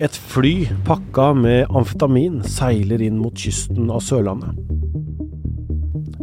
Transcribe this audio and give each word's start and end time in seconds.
Et 0.00 0.14
fly 0.32 0.62
pakka 0.86 1.26
med 1.36 1.74
amfetamin 1.76 2.38
seiler 2.48 3.02
inn 3.04 3.18
mot 3.20 3.36
kysten 3.36 3.90
av 3.92 4.00
Sørlandet. 4.00 4.56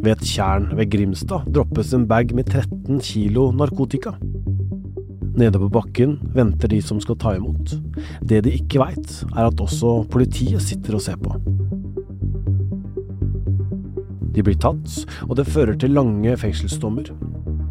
Ved 0.02 0.16
et 0.16 0.24
tjern 0.26 0.66
ved 0.80 0.90
Grimstad 0.96 1.46
droppes 1.54 1.92
en 1.94 2.08
bag 2.10 2.34
med 2.34 2.50
13 2.50 2.98
kilo 3.06 3.52
narkotika. 3.54 4.16
Nede 5.38 5.62
på 5.62 5.70
bakken 5.70 6.18
venter 6.34 6.74
de 6.74 6.82
som 6.82 6.98
skal 7.04 7.20
ta 7.22 7.36
imot. 7.38 7.76
Det 8.26 8.42
de 8.48 8.56
ikke 8.58 8.82
veit, 8.82 9.14
er 9.36 9.44
at 9.46 9.62
også 9.62 10.00
politiet 10.10 10.66
sitter 10.66 10.98
og 10.98 11.06
ser 11.06 11.22
på. 11.22 11.38
De 14.34 14.42
blir 14.42 14.58
tatt, 14.58 15.04
og 15.30 15.38
det 15.38 15.46
fører 15.54 15.78
til 15.78 15.94
lange 15.94 16.34
fengselsdommer. 16.42 17.14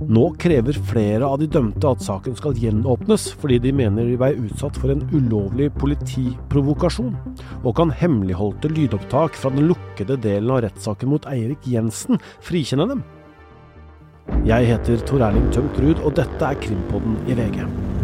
Nå 0.07 0.29
krever 0.38 0.77
flere 0.86 1.27
av 1.27 1.41
de 1.41 1.48
dømte 1.50 1.91
at 1.91 2.02
saken 2.04 2.36
skal 2.38 2.55
gjenåpnes, 2.62 3.25
fordi 3.41 3.59
de 3.64 3.73
mener 3.75 4.06
de 4.06 4.14
ble 4.20 4.29
utsatt 4.45 4.79
for 4.79 4.93
en 4.95 5.02
ulovlig 5.11 5.73
politiprovokasjon, 5.80 7.11
og 7.64 7.74
kan 7.80 7.91
hemmeligholdte 7.91 8.70
lydopptak 8.70 9.34
fra 9.34 9.50
den 9.55 9.66
lukkede 9.73 10.19
delen 10.23 10.55
av 10.55 10.62
rettssaken 10.69 11.11
mot 11.11 11.27
Eirik 11.33 11.66
Jensen 11.66 12.23
frikjenne 12.38 12.87
dem. 12.92 13.02
Jeg 14.47 14.70
heter 14.70 15.02
Tor 15.06 15.27
Erling 15.27 15.50
Tømt 15.55 15.83
Ruud, 15.83 15.98
og 16.06 16.14
dette 16.19 16.55
er 16.55 16.62
Krimpodden 16.62 17.19
i 17.27 17.38
VG. 17.38 17.95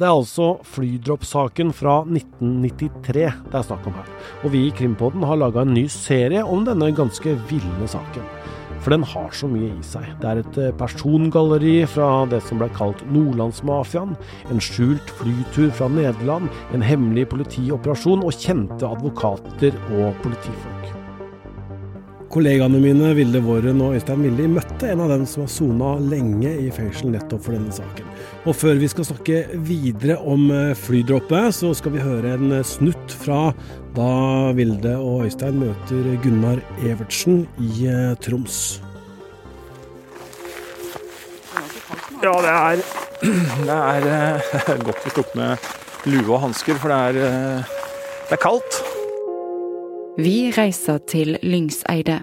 Det 0.00 0.06
er 0.08 0.16
altså 0.16 0.54
flydroppsaken 0.64 1.74
fra 1.76 1.98
1993 2.08 3.10
det 3.12 3.58
er 3.58 3.64
snakk 3.66 3.84
om 3.90 3.98
her, 3.98 4.06
og 4.40 4.54
vi 4.54 4.62
i 4.64 4.70
Krimpodden 4.72 5.26
har 5.28 5.36
laga 5.36 5.60
en 5.60 5.74
ny 5.76 5.82
serie 5.92 6.40
om 6.40 6.62
denne 6.64 6.88
ganske 6.96 7.34
ville 7.50 7.88
saken. 7.92 8.24
For 8.80 8.94
den 8.94 9.04
har 9.04 9.28
så 9.36 9.50
mye 9.50 9.68
i 9.68 9.82
seg. 9.84 10.06
Det 10.22 10.30
er 10.30 10.40
et 10.40 10.58
eh, 10.62 10.70
persongalleri 10.80 11.74
fra 11.84 12.24
det 12.30 12.40
som 12.46 12.62
ble 12.62 12.70
kalt 12.78 13.02
Nordlandsmafiaen, 13.12 14.16
en 14.48 14.64
skjult 14.64 15.12
flytur 15.20 15.68
fra 15.68 15.90
Nederland, 15.92 16.48
en 16.72 16.86
hemmelig 16.86 17.28
politioperasjon 17.34 18.24
og 18.24 18.40
kjente 18.40 18.88
advokater 18.88 19.76
og 19.98 20.16
politifolk. 20.24 20.99
Kollegaene 22.30 22.78
mine 22.78 23.08
Vilde 23.18 23.40
Våren 23.42 23.80
og 23.82 23.96
Øystein 23.96 24.20
Milli 24.22 24.44
møtte 24.46 24.86
en 24.92 25.00
av 25.02 25.08
dem 25.10 25.24
som 25.26 25.42
har 25.42 25.48
sona 25.50 25.88
lenge 25.98 26.52
i 26.62 26.68
fengsel 26.70 27.08
nettopp 27.10 27.42
for 27.42 27.56
denne 27.56 27.74
saken. 27.74 28.06
Og 28.46 28.54
før 28.54 28.78
vi 28.78 28.86
skal 28.92 29.08
snakke 29.08 29.40
videre 29.66 30.14
om 30.22 30.44
eh, 30.54 30.76
flydroppet, 30.78 31.56
så 31.58 31.72
skal 31.74 31.96
vi 31.96 32.04
høre 32.04 32.36
en 32.36 32.54
eh, 32.54 32.62
snutt 32.62 33.16
fra 33.18 33.40
da 33.96 34.12
Vilde 34.54 34.92
og 35.02 35.24
Øystein 35.26 35.58
møter 35.58 36.06
Gunnar 36.22 36.62
Evertsen 36.86 37.42
i 37.58 37.90
eh, 37.90 38.14
Troms. 38.22 38.78
Ja, 42.22 42.36
det 42.46 42.54
er, 42.54 42.86
det 43.66 44.14
er 44.14 44.84
godt 44.86 45.02
vi 45.08 45.16
tok 45.18 45.34
med 45.34 45.68
lue 46.06 46.30
og 46.30 46.44
hansker, 46.46 46.78
for 46.78 46.94
det 46.94 47.02
er, 47.26 47.68
det 48.30 48.38
er 48.38 48.44
kaldt. 48.46 48.84
Vi 50.18 50.50
reiser 50.50 50.98
til 51.06 51.36
Lyngseidet, 51.42 52.22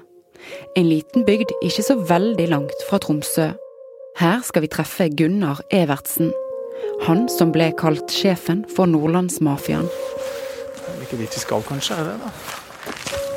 en 0.75 0.89
liten 0.89 1.23
bygd 1.25 1.51
ikke 1.63 1.83
så 1.83 1.95
veldig 2.09 2.47
langt 2.51 2.83
fra 2.89 2.97
Tromsø. 2.99 3.49
Her 4.19 4.41
skal 4.43 4.61
vi 4.65 4.67
treffe 4.67 5.07
Gunnar 5.09 5.61
Evertsen, 5.71 6.33
han 7.07 7.29
som 7.31 7.53
ble 7.55 7.69
kalt 7.79 8.11
sjefen 8.11 8.65
for 8.75 8.85
Nordlandsmafiaen. 8.91 9.87
Det 9.87 10.97
er 10.97 11.05
ikke 11.07 11.21
dit 11.21 11.37
vi 11.37 11.43
skal, 11.45 11.63
kanskje? 11.69 11.95
er 11.95 12.03
det 12.11 12.17
da? 12.25 12.33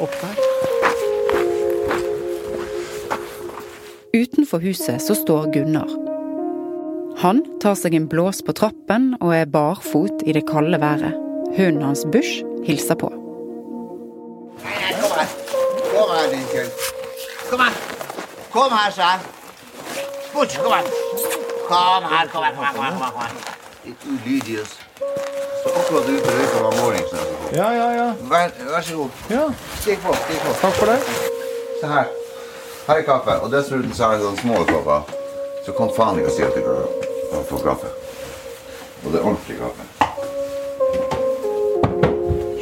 Opp 0.02 0.18
der. 0.18 0.34
Utenfor 4.18 4.58
huset 4.66 4.98
så 5.02 5.14
står 5.14 5.52
Gunnar. 5.54 5.94
Han 7.22 7.44
tar 7.62 7.78
seg 7.78 7.94
en 7.94 8.10
blås 8.10 8.42
på 8.42 8.56
trappen 8.56 9.12
og 9.20 9.34
er 9.36 9.46
barfot 9.46 10.26
i 10.26 10.34
det 10.34 10.48
kalde 10.50 10.80
været. 10.82 11.14
Hunden 11.54 11.82
hans 11.86 12.06
Bush 12.10 12.42
hilser 12.66 12.98
på. 12.98 13.19
Kom 17.50 17.60
her. 17.60 17.72
Kom 18.52 18.72
her, 18.72 18.90
sa 18.90 19.02
jeg. 19.02 19.20
Bort, 20.34 20.56
kom 20.62 20.72
her. 20.72 20.84
Kom 21.68 22.04
her, 22.04 22.26
kom 22.32 22.42
her. 22.42 22.54
kom 22.54 22.64
her, 22.64 22.72
kom 22.74 22.82
her, 22.84 23.10
kom 23.10 23.20
her. 23.20 23.32
Litt 23.84 24.04
ulydig. 24.06 24.66
Så 25.62 25.68
akkurat 25.76 26.08
ute 26.08 26.28
og 26.28 26.38
røyka 26.38 26.62
var 26.62 26.72
morgensen. 26.82 27.18
Ja, 27.52 27.70
ja, 27.72 27.88
ja. 27.92 28.12
Vær, 28.30 28.50
vær 28.70 28.80
så 28.80 28.96
god. 28.96 29.10
ja. 29.30 29.44
Stikk 29.80 30.02
på. 30.02 30.14
stikk 30.14 30.40
på. 30.44 30.52
Takk 30.60 30.74
for 30.74 30.86
det. 30.86 30.98
Se 31.80 31.86
her. 31.86 32.04
Her 32.86 32.94
er 32.96 33.02
kaffe. 33.02 33.38
Og 33.40 33.52
dessuten 33.52 33.94
så 33.94 34.04
har 34.04 34.12
jeg 34.12 34.22
sånne 34.22 34.40
små 34.40 34.54
kopper. 34.72 35.00
Så 35.66 35.72
kom 35.78 35.90
faen 35.96 36.18
ikke 36.20 36.30
og 36.30 36.36
si 36.36 36.42
at 36.42 36.54
du 36.56 36.62
kan 37.32 37.44
få 37.50 37.62
kaffe. 37.64 37.90
Og 39.04 39.12
det 39.12 39.18
er 39.20 39.26
ordentlig 39.32 39.58
kaffe. 39.64 39.84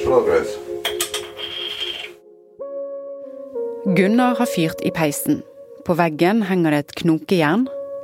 Slå 0.04 0.24
grøs. 0.30 0.67
Gunnar 3.96 4.34
har 4.36 4.46
fyrt 4.46 4.80
i 4.84 4.90
peisen. 4.90 5.38
På 5.86 5.94
veggen 5.96 6.42
henger 6.44 6.74
det 6.74 6.78
et 6.78 6.94
knokejern. 7.00 7.62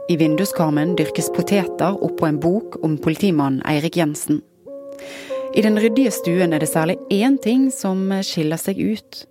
I 0.09 0.17
vinduskarmen 0.17 0.95
dyrkes 0.97 1.29
poteter 1.37 1.99
oppå 2.07 2.25
en 2.25 2.39
bok 2.41 2.79
om 2.87 2.95
politimannen 2.97 3.61
Eirik 3.69 3.99
Jensen. 4.01 4.41
I 5.53 5.61
den 5.61 5.77
ryddige 5.77 6.15
stuen 6.17 6.57
er 6.57 6.65
det 6.65 6.71
særlig 6.71 6.97
én 7.13 7.37
ting 7.37 7.67
som 7.69 8.09
skiller 8.25 8.57
seg 8.57 8.81
ut. 8.81 9.27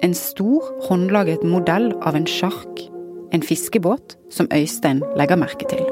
En 0.00 0.16
stor, 0.16 0.64
håndlaget 0.88 1.44
modell 1.44 1.90
av 2.00 2.16
en 2.16 2.26
sjark. 2.26 2.80
En 3.36 3.44
fiskebåt 3.44 4.16
som 4.32 4.48
Øystein 4.48 5.04
legger 5.20 5.36
merke 5.36 5.68
til. 5.68 5.84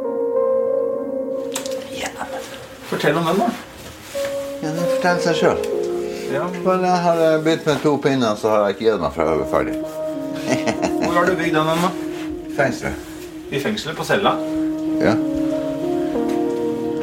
Fortell 2.89 3.21
om 3.21 3.29
den, 3.29 3.45
da. 3.45 3.53
Ja, 4.63 4.73
den 4.73 4.81
forteller 4.95 5.27
seg 5.29 5.43
sjøl. 5.43 5.63
Ja. 6.33 6.49
Men 6.65 6.89
jeg 6.89 7.05
har 7.05 7.23
begynt 7.45 7.67
med 7.67 7.85
to 7.85 7.97
pinner, 8.01 8.35
så 8.35 8.49
har 8.49 8.67
jeg 8.67 8.79
ikke 8.79 8.91
gitt 8.91 9.05
meg 9.05 9.15
fra 9.15 9.29
jeg 9.29 9.45
er 9.45 9.53
ferdig. 9.53 9.96
Hvor 11.17 11.25
har 11.25 11.31
du 11.31 11.37
bygd 11.37 11.55
den, 11.55 11.67
da? 11.67 11.89
Fengselet. 12.57 12.95
I 13.51 13.61
fengselet 13.61 13.97
på 13.97 14.05
cella. 14.05 14.35
Ja. 15.01 15.15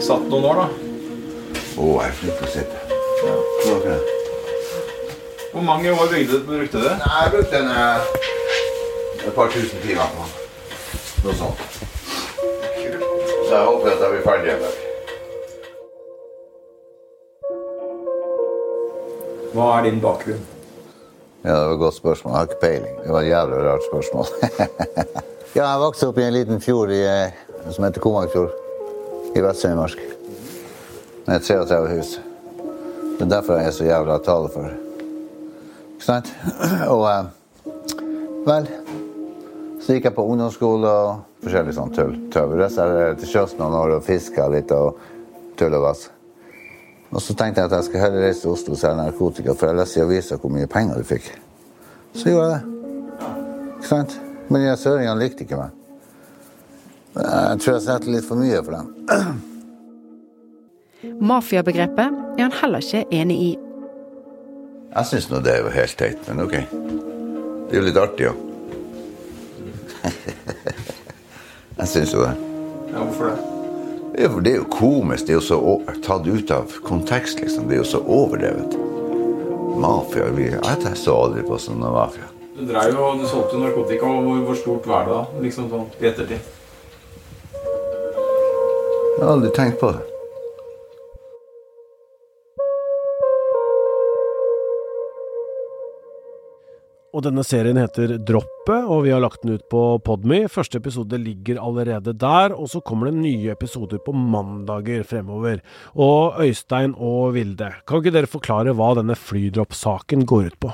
Satt 0.05 0.27
noen 0.29 0.45
år, 0.51 0.59
da. 0.59 0.67
Å, 1.81 1.87
jeg 1.87 2.11
er 2.11 2.13
flink 2.19 2.37
til 2.37 2.45
å 2.45 2.51
sitte. 2.53 2.99
Ja. 3.23 3.33
Hvorfor? 3.63 3.97
Hvor 5.55 5.65
mange 5.65 5.95
år 5.97 6.13
bygde, 6.13 6.43
brukte 6.45 6.83
du? 6.83 6.91
Nei, 7.01 7.23
jeg 7.23 7.33
brukte 7.39 7.57
en, 7.63 7.73
eh, 7.73 7.99
et 9.17 9.33
par 9.33 9.49
tusen 9.57 9.81
timer 9.81 10.05
på 10.13 10.21
den. 10.21 10.29
Noe 11.25 11.35
sånt. 11.41 11.59
Så 11.81 13.49
jeg 13.49 13.65
håper 13.65 13.95
at 13.95 13.97
jeg 13.97 14.13
blir 14.13 14.25
ferdig 14.29 14.53
en 14.53 14.65
dag. 14.69 14.75
Hva 19.57 19.77
er 19.79 19.89
din 19.89 20.03
bakgrunn? 20.05 20.52
Ja, 21.43 21.51
det 21.59 21.65
var 21.67 21.73
et 21.73 21.79
godt 21.79 21.95
spørsmål. 21.95 22.31
Jeg 22.31 22.37
har 22.37 22.43
ikke 22.43 22.59
peiling. 22.61 22.99
Det 23.03 23.11
var 23.11 23.21
et 23.21 23.27
jævlig 23.27 23.57
rart 23.65 23.81
spørsmål. 23.91 24.25
ja, 25.57 25.65
jeg 25.65 25.79
vokste 25.81 26.07
opp 26.07 26.17
i 26.17 26.23
en 26.23 26.33
liten 26.33 26.61
fjord 26.63 26.91
i, 26.95 27.01
eh, 27.03 27.33
som 27.71 27.83
heter 27.83 27.99
Komagfjord 27.99 28.53
i 29.35 29.43
Vest-Finnmark. 29.43 29.99
Med 31.27 31.43
33 31.43 31.97
hus. 31.97 32.13
Det 33.17 33.25
er 33.27 33.33
derfor 33.35 33.59
jeg 33.59 33.67
er 33.67 33.75
så 33.75 33.89
jævla 33.89 34.17
talefør. 34.23 34.71
Ikke 35.91 36.07
sant? 36.07 36.31
Og 36.95 37.05
eh, 37.11 37.29
vel 38.47 38.71
Så 39.83 39.97
gikk 39.97 40.07
jeg 40.07 40.15
på 40.15 40.23
ungdomsskole 40.23 40.87
og 40.87 41.43
forskjellig 41.43 41.75
sånn 41.75 41.91
tull. 41.91 42.15
tøv. 42.31 42.55
Reiste 42.55 42.85
til 43.19 43.33
sjøs 43.35 43.59
noen 43.59 43.75
år 43.75 43.97
og 43.97 44.05
fiska 44.07 44.47
litt 44.47 44.71
og 44.71 44.95
tull 45.59 45.75
og 45.75 45.89
gass. 45.89 46.07
Og 47.13 47.21
så 47.21 47.35
tenkte 47.37 47.61
jeg 47.61 47.69
at 47.69 47.75
jeg 47.77 47.83
skulle 47.87 48.01
heller 48.01 48.25
reise 48.25 48.41
til 48.41 48.49
Oslo 48.49 48.73
og 48.73 48.79
selge 48.81 48.97
narkotika, 48.97 49.53
for 49.53 49.69
jeg 49.69 49.77
leste 49.77 49.99
i 49.99 50.03
avisa 50.03 50.37
hvor 50.41 50.53
mye 50.53 50.69
penger 50.69 50.97
du 50.97 51.05
fikk. 51.05 51.29
Så 52.17 52.29
gjorde 52.29 52.49
jeg 52.49 52.59
det. 52.59 52.63
Ikke 53.75 53.89
sant? 53.89 54.15
Men 54.49 54.65
de 54.65 54.77
søringene 54.77 55.19
likte 55.21 55.45
ikke 55.45 55.59
meg. 55.61 55.79
Jeg 57.13 57.59
tror 57.61 57.75
jeg 57.75 57.83
setter 57.85 58.13
litt 58.15 58.25
for 58.25 58.41
mye 58.41 58.63
for 58.65 58.79
dem. 58.79 59.41
Mafiabegrepet 61.29 62.39
er 62.39 62.47
han 62.47 62.57
heller 62.63 62.81
ikke 62.81 63.05
enig 63.13 63.37
i. 63.37 63.51
Jeg 64.93 65.09
syns 65.09 65.29
nå 65.29 65.41
det 65.45 65.53
er 65.53 65.63
jo 65.65 65.73
helt 65.73 65.97
teit, 65.99 66.27
men 66.29 66.45
ok. 66.47 66.57
Det 66.57 67.77
er 67.77 67.81
jo 67.81 67.87
litt 67.87 68.01
artig 68.01 68.29
jo. 68.29 68.35
jeg 71.79 71.89
syns 71.93 72.13
jo 72.13 72.25
det. 72.25 72.35
Ja, 72.93 73.01
hvorfor 73.01 73.33
det? 73.33 73.52
Det 74.13 74.23
er, 74.25 74.55
jo, 74.55 74.63
komisk. 74.69 75.25
Det 75.25 75.33
er 75.33 75.39
jo 75.39 75.41
så 75.41 75.57
tatt 76.05 76.27
ut 76.27 76.51
av 76.53 76.75
kontekst, 76.85 77.39
liksom. 77.41 77.65
Det 77.65 77.79
er 77.79 77.81
jo 77.81 77.87
så 77.95 78.01
overdrevet. 78.05 78.75
Mafia 79.81 80.27
vi, 80.35 80.51
Jeg 80.53 80.97
så 81.01 81.15
aldri 81.17 81.41
på 81.47 81.57
sånn 81.57 81.81
mafia. 81.81 82.29
Du 82.53 82.61
drev 82.69 82.93
jo, 82.93 83.07
du 83.17 83.25
solgte 83.25 83.57
narkotika, 83.57 84.05
og 84.05 84.45
hvor 84.45 84.59
stort 84.59 84.85
var 84.85 85.07
det 85.09 85.17
da? 85.17 85.41
Liksom 85.41 85.71
sånn 85.71 85.89
i 85.97 86.09
ettertid. 86.11 86.51
Jeg 89.17 89.23
har 89.23 89.33
aldri 89.33 89.49
tenkt 89.57 89.81
på 89.81 89.89
det. 89.95 90.12
Og 97.13 97.21
denne 97.21 97.43
serien 97.45 97.77
heter 97.77 98.15
Droppet, 98.25 98.87
og 98.89 99.03
vi 99.05 99.11
har 99.13 99.21
lagt 99.21 99.43
den 99.43 99.53
ut 99.53 99.63
på 99.69 99.81
Podme. 100.01 100.47
Første 100.49 100.79
episode 100.79 101.19
ligger 101.21 101.59
allerede 101.61 102.15
der, 102.17 102.55
og 102.57 102.71
så 102.71 102.79
kommer 102.81 103.11
det 103.11 103.19
nye 103.19 103.51
episoder 103.53 103.99
på 104.01 104.15
mandager 104.17 105.03
fremover. 105.05 105.59
Og 105.93 106.39
Øystein 106.41 106.95
og 106.97 107.35
Vilde, 107.35 107.69
kan 107.85 108.01
ikke 108.01 108.15
dere 108.15 108.31
forklare 108.31 108.73
hva 108.73 108.95
denne 108.97 109.13
flydropp-saken 109.13 110.25
går 110.25 110.47
ut 110.47 110.57
på? 110.65 110.71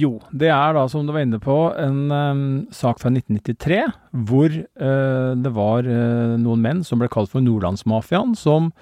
Jo, 0.00 0.14
det 0.32 0.48
er 0.48 0.78
da, 0.78 0.86
som 0.88 1.04
du 1.04 1.12
var 1.12 1.26
inne 1.26 1.42
på, 1.44 1.58
en 1.76 2.00
um, 2.08 2.42
sak 2.72 3.02
fra 3.02 3.12
1993 3.12 3.82
hvor 4.30 4.48
uh, 4.54 5.36
det 5.36 5.52
var 5.60 5.84
uh, 5.84 6.38
noen 6.40 6.64
menn 6.64 6.82
som 6.86 7.02
ble 7.02 7.10
kalt 7.12 7.34
for 7.34 7.44
Nordlandsmafiaen, 7.44 8.32
som 8.38 8.72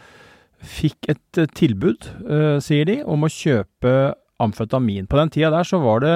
fikk 0.63 1.11
et 1.11 1.43
uh, 1.43 1.51
tilbud, 1.59 2.07
sier 2.63 2.87
de, 2.87 3.01
om 3.03 3.27
å 3.27 3.33
kjøpe 3.33 3.99
amfetamin. 4.43 5.07
På 5.11 5.19
den 5.19 5.31
tida 5.35 5.51
der 5.53 5.67
så 5.67 5.81
var 5.83 6.03
det, 6.05 6.15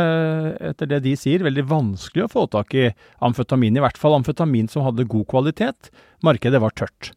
etter 0.73 0.91
det 0.91 1.03
de 1.07 1.15
sier, 1.19 1.45
veldig 1.45 1.65
vanskelig 1.71 2.27
å 2.27 2.33
få 2.33 2.47
tak 2.53 2.75
i 2.79 2.89
amfetamin. 3.25 3.79
I 3.79 3.85
hvert 3.85 4.01
fall 4.01 4.17
amfetamin 4.19 4.71
som 4.71 4.87
hadde 4.87 5.09
god 5.11 5.27
kvalitet. 5.31 5.91
Markedet 6.27 6.63
var 6.63 6.75
tørt. 6.79 7.13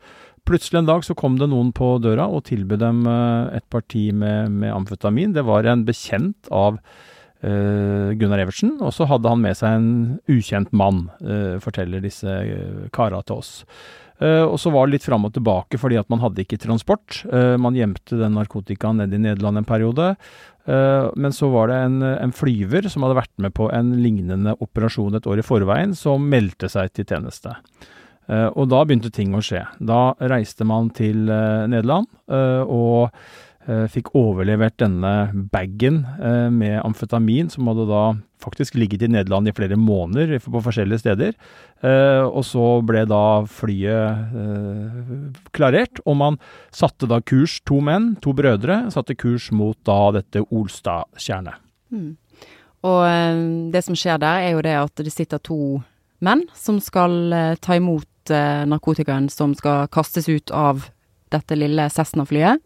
Plutselig 0.45 0.81
en 0.81 0.89
dag 0.89 1.05
så 1.05 1.15
kom 1.17 1.39
det 1.39 1.49
noen 1.49 1.71
på 1.73 1.95
døra 2.01 2.27
og 2.29 2.45
tilbød 2.49 2.81
dem 2.83 3.05
eh, 3.09 3.57
et 3.57 3.65
parti 3.73 4.07
med, 4.13 4.53
med 4.53 4.73
amfetamin. 4.73 5.33
Det 5.33 5.45
var 5.45 5.65
en 5.65 5.85
bekjent 5.87 6.49
av 6.53 6.77
uh, 7.45 8.13
Gunnar 8.17 8.41
Evertsen, 8.43 8.75
og 8.77 8.93
så 8.93 9.07
hadde 9.09 9.29
han 9.31 9.41
med 9.41 9.57
seg 9.57 9.77
en 9.77 9.89
ukjent 10.31 10.69
mann, 10.73 11.07
uh, 11.25 11.57
forteller 11.63 12.03
disse 12.03 12.37
kara 12.93 13.21
til 13.25 13.41
oss. 13.41 13.51
Uh, 14.21 14.45
og 14.47 14.55
så 14.61 14.71
var 14.71 14.87
det 14.87 14.95
litt 14.95 15.05
fram 15.05 15.25
og 15.27 15.33
tilbake 15.35 15.75
fordi 15.75 15.97
at 15.99 16.07
man 16.13 16.21
hadde 16.23 16.45
ikke 16.45 16.61
transport. 16.61 17.19
Uh, 17.27 17.57
man 17.59 17.75
gjemte 17.75 18.15
den 18.21 18.37
narkotikaen 18.37 19.01
ned 19.01 19.17
i 19.17 19.19
Nederland 19.25 19.59
en 19.59 19.67
periode. 19.67 20.13
Uh, 20.65 21.11
men 21.15 21.33
så 21.35 21.51
var 21.53 21.69
det 21.69 21.77
en, 21.77 21.99
en, 22.01 22.33
flyver 22.33 22.89
som 22.89 23.05
hadde 23.05 23.19
vært 23.19 23.33
med 23.43 23.53
på 23.53 23.69
en 23.75 23.91
lignende 24.01 24.55
operasjon 24.63 25.17
et 25.19 25.27
år 25.29 25.43
i 25.43 25.45
forveien, 25.45 25.93
som 25.97 26.25
meldte 26.31 26.71
seg 26.71 26.93
til 26.93 27.05
tjeneste. 27.05 27.53
og 28.25 28.69
da 28.71 28.79
begynte 28.81 29.11
ting 29.13 29.35
å 29.37 29.41
skje. 29.45 29.61
Da 29.77 30.15
reiste 30.17 30.65
man 30.65 30.87
til 30.89 31.27
Nederland 31.29 32.07
og 32.25 33.13
Eh, 33.13 33.44
fikk 33.65 34.11
overlevert 34.17 34.77
denne 34.77 35.11
bagen 35.51 36.03
eh, 36.21 36.49
med 36.53 36.77
amfetamin, 36.83 37.49
som 37.49 37.69
hadde 37.71 37.87
da 37.89 38.03
faktisk 38.43 38.75
ligget 38.77 39.05
i 39.07 39.09
Nederland 39.09 39.49
i 39.49 39.53
flere 39.55 39.77
måneder 39.79 40.37
på 40.43 40.61
forskjellige 40.61 41.01
steder. 41.01 41.33
Eh, 41.81 42.21
og 42.25 42.43
så 42.45 42.65
ble 42.85 43.05
da 43.09 43.41
flyet 43.49 44.35
klarert, 45.55 46.01
og 46.05 46.19
man 46.19 46.37
satte 46.75 47.09
da 47.09 47.21
kurs, 47.25 47.57
to 47.65 47.79
menn, 47.81 48.13
to 48.21 48.35
brødre, 48.37 48.83
satte 48.93 49.17
kurs 49.17 49.49
mot 49.55 49.77
da 49.87 49.99
dette 50.19 50.45
Olstadtjernet. 50.45 51.57
Mm. 51.89 52.13
Og 52.85 53.71
det 53.73 53.81
som 53.81 53.97
skjer 53.97 54.19
der, 54.21 54.43
er 54.45 54.53
jo 54.53 54.61
det 54.61 54.75
at 54.77 55.01
det 55.01 55.13
sitter 55.13 55.41
to 55.41 55.79
menn 56.21 56.43
som 56.53 56.77
skal 56.83 57.33
ta 57.57 57.79
imot 57.79 58.29
narkotikaen 58.69 59.25
som 59.33 59.55
skal 59.57 59.89
kastes 59.93 60.29
ut 60.29 60.53
av 60.53 60.85
dette 61.33 61.57
lille 61.57 61.89
Cessna-flyet. 61.89 62.61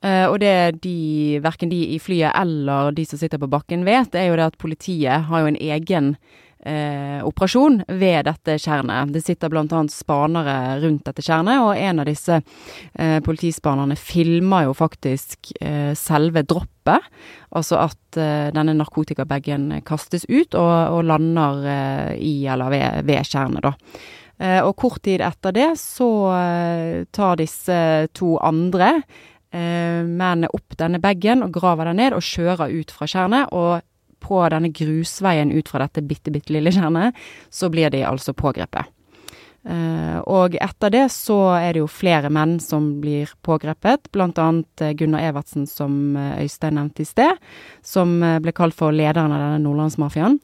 Uh, 0.00 0.30
og 0.32 0.38
det 0.40 0.80
de, 0.80 1.40
verken 1.44 1.68
de 1.68 1.80
i 1.92 1.98
flyet 2.00 2.32
eller 2.32 2.94
de 2.96 3.04
som 3.04 3.20
sitter 3.20 3.40
på 3.40 3.50
bakken 3.52 3.84
vet, 3.84 4.14
er 4.16 4.30
jo 4.30 4.38
det 4.38 4.46
at 4.48 4.60
politiet 4.60 5.26
har 5.28 5.42
jo 5.42 5.50
en 5.50 5.58
egen 5.60 6.14
uh, 6.64 7.20
operasjon 7.28 7.82
ved 8.00 8.24
dette 8.30 8.56
tjernet. 8.64 9.12
Det 9.12 9.20
sitter 9.26 9.52
annet 9.60 9.92
spanere 9.92 10.56
rundt 10.80 11.04
dette 11.04 11.24
tjernet, 11.26 11.60
og 11.60 11.76
en 11.76 12.00
av 12.00 12.08
disse 12.08 12.40
uh, 12.40 13.18
politispanerne 13.26 13.98
filmer 14.00 14.70
jo 14.70 14.76
faktisk 14.78 15.52
selve 16.00 16.46
droppet. 16.48 17.04
Altså 17.52 17.76
at 17.82 18.16
denne 18.54 18.72
narkotikabagen 18.78 19.82
kastes 19.86 20.24
ut 20.30 20.54
og, 20.56 20.72
og 20.96 21.04
lander 21.06 22.14
i 22.16 22.46
eller 22.48 22.72
ved, 22.72 23.04
ved 23.06 23.26
tjernet, 23.26 23.66
da. 23.66 23.72
og 24.64 24.72
kort 24.80 25.02
tid 25.04 25.22
etter 25.22 25.54
det 25.54 25.68
så 25.78 26.08
tar 27.12 27.38
disse 27.42 27.80
to 28.16 28.36
andre 28.42 29.02
eh, 29.52 30.02
mennene 30.06 30.50
opp 30.54 30.76
denne 30.78 31.00
bagen 31.02 31.44
og 31.46 31.54
graver 31.54 31.90
den 31.90 32.00
ned 32.02 32.16
og 32.16 32.24
kjører 32.24 32.72
ut 32.72 32.94
fra 32.94 33.08
tjernet. 33.10 33.52
Og 33.52 33.80
på 34.20 34.40
denne 34.52 34.70
grusveien 34.76 35.52
ut 35.52 35.68
fra 35.68 35.84
dette 35.84 36.04
bitte, 36.04 36.32
bitte 36.32 36.52
lille 36.52 36.72
tjernet, 36.74 37.16
så 37.50 37.70
blir 37.72 37.90
de 37.92 38.04
altså 38.06 38.36
pågrepet. 38.36 38.90
Uh, 39.60 40.16
og 40.24 40.54
etter 40.56 40.88
det 40.88 41.02
så 41.12 41.36
er 41.58 41.74
det 41.76 41.82
jo 41.82 41.88
flere 41.92 42.30
menn 42.32 42.54
som 42.64 42.94
blir 43.02 43.28
pågrepet, 43.44 44.08
blant 44.14 44.38
annet 44.40 44.84
uh, 44.84 44.94
Gunnar 44.96 45.26
Evertsen, 45.28 45.66
som 45.68 46.16
uh, 46.16 46.40
Øystein 46.40 46.78
nevnte 46.80 47.04
i 47.04 47.08
sted, 47.08 47.36
som 47.84 48.16
ble 48.40 48.54
kalt 48.56 48.76
for 48.76 48.94
lederen 48.94 49.34
av 49.36 49.42
denne 49.44 49.60
nordlandsmafiaen. 49.66 50.40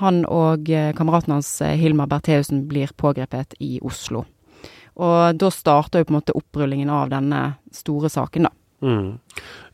Han 0.00 0.24
og 0.26 0.66
kameraten 0.98 1.36
hans 1.36 1.48
Hilmar 1.62 2.08
Bertheussen 2.10 2.64
blir 2.66 2.90
pågrepet 2.98 3.54
i 3.62 3.76
Oslo. 3.78 4.24
Og 5.00 5.38
da 5.40 5.50
starter 5.50 6.02
jo 6.02 6.08
på 6.08 6.14
en 6.14 6.20
måte 6.20 6.36
opprullingen 6.38 6.92
av 6.92 7.10
denne 7.12 7.46
store 7.74 8.10
saken, 8.12 8.48
da. 8.48 8.52
Mm. 8.84 9.14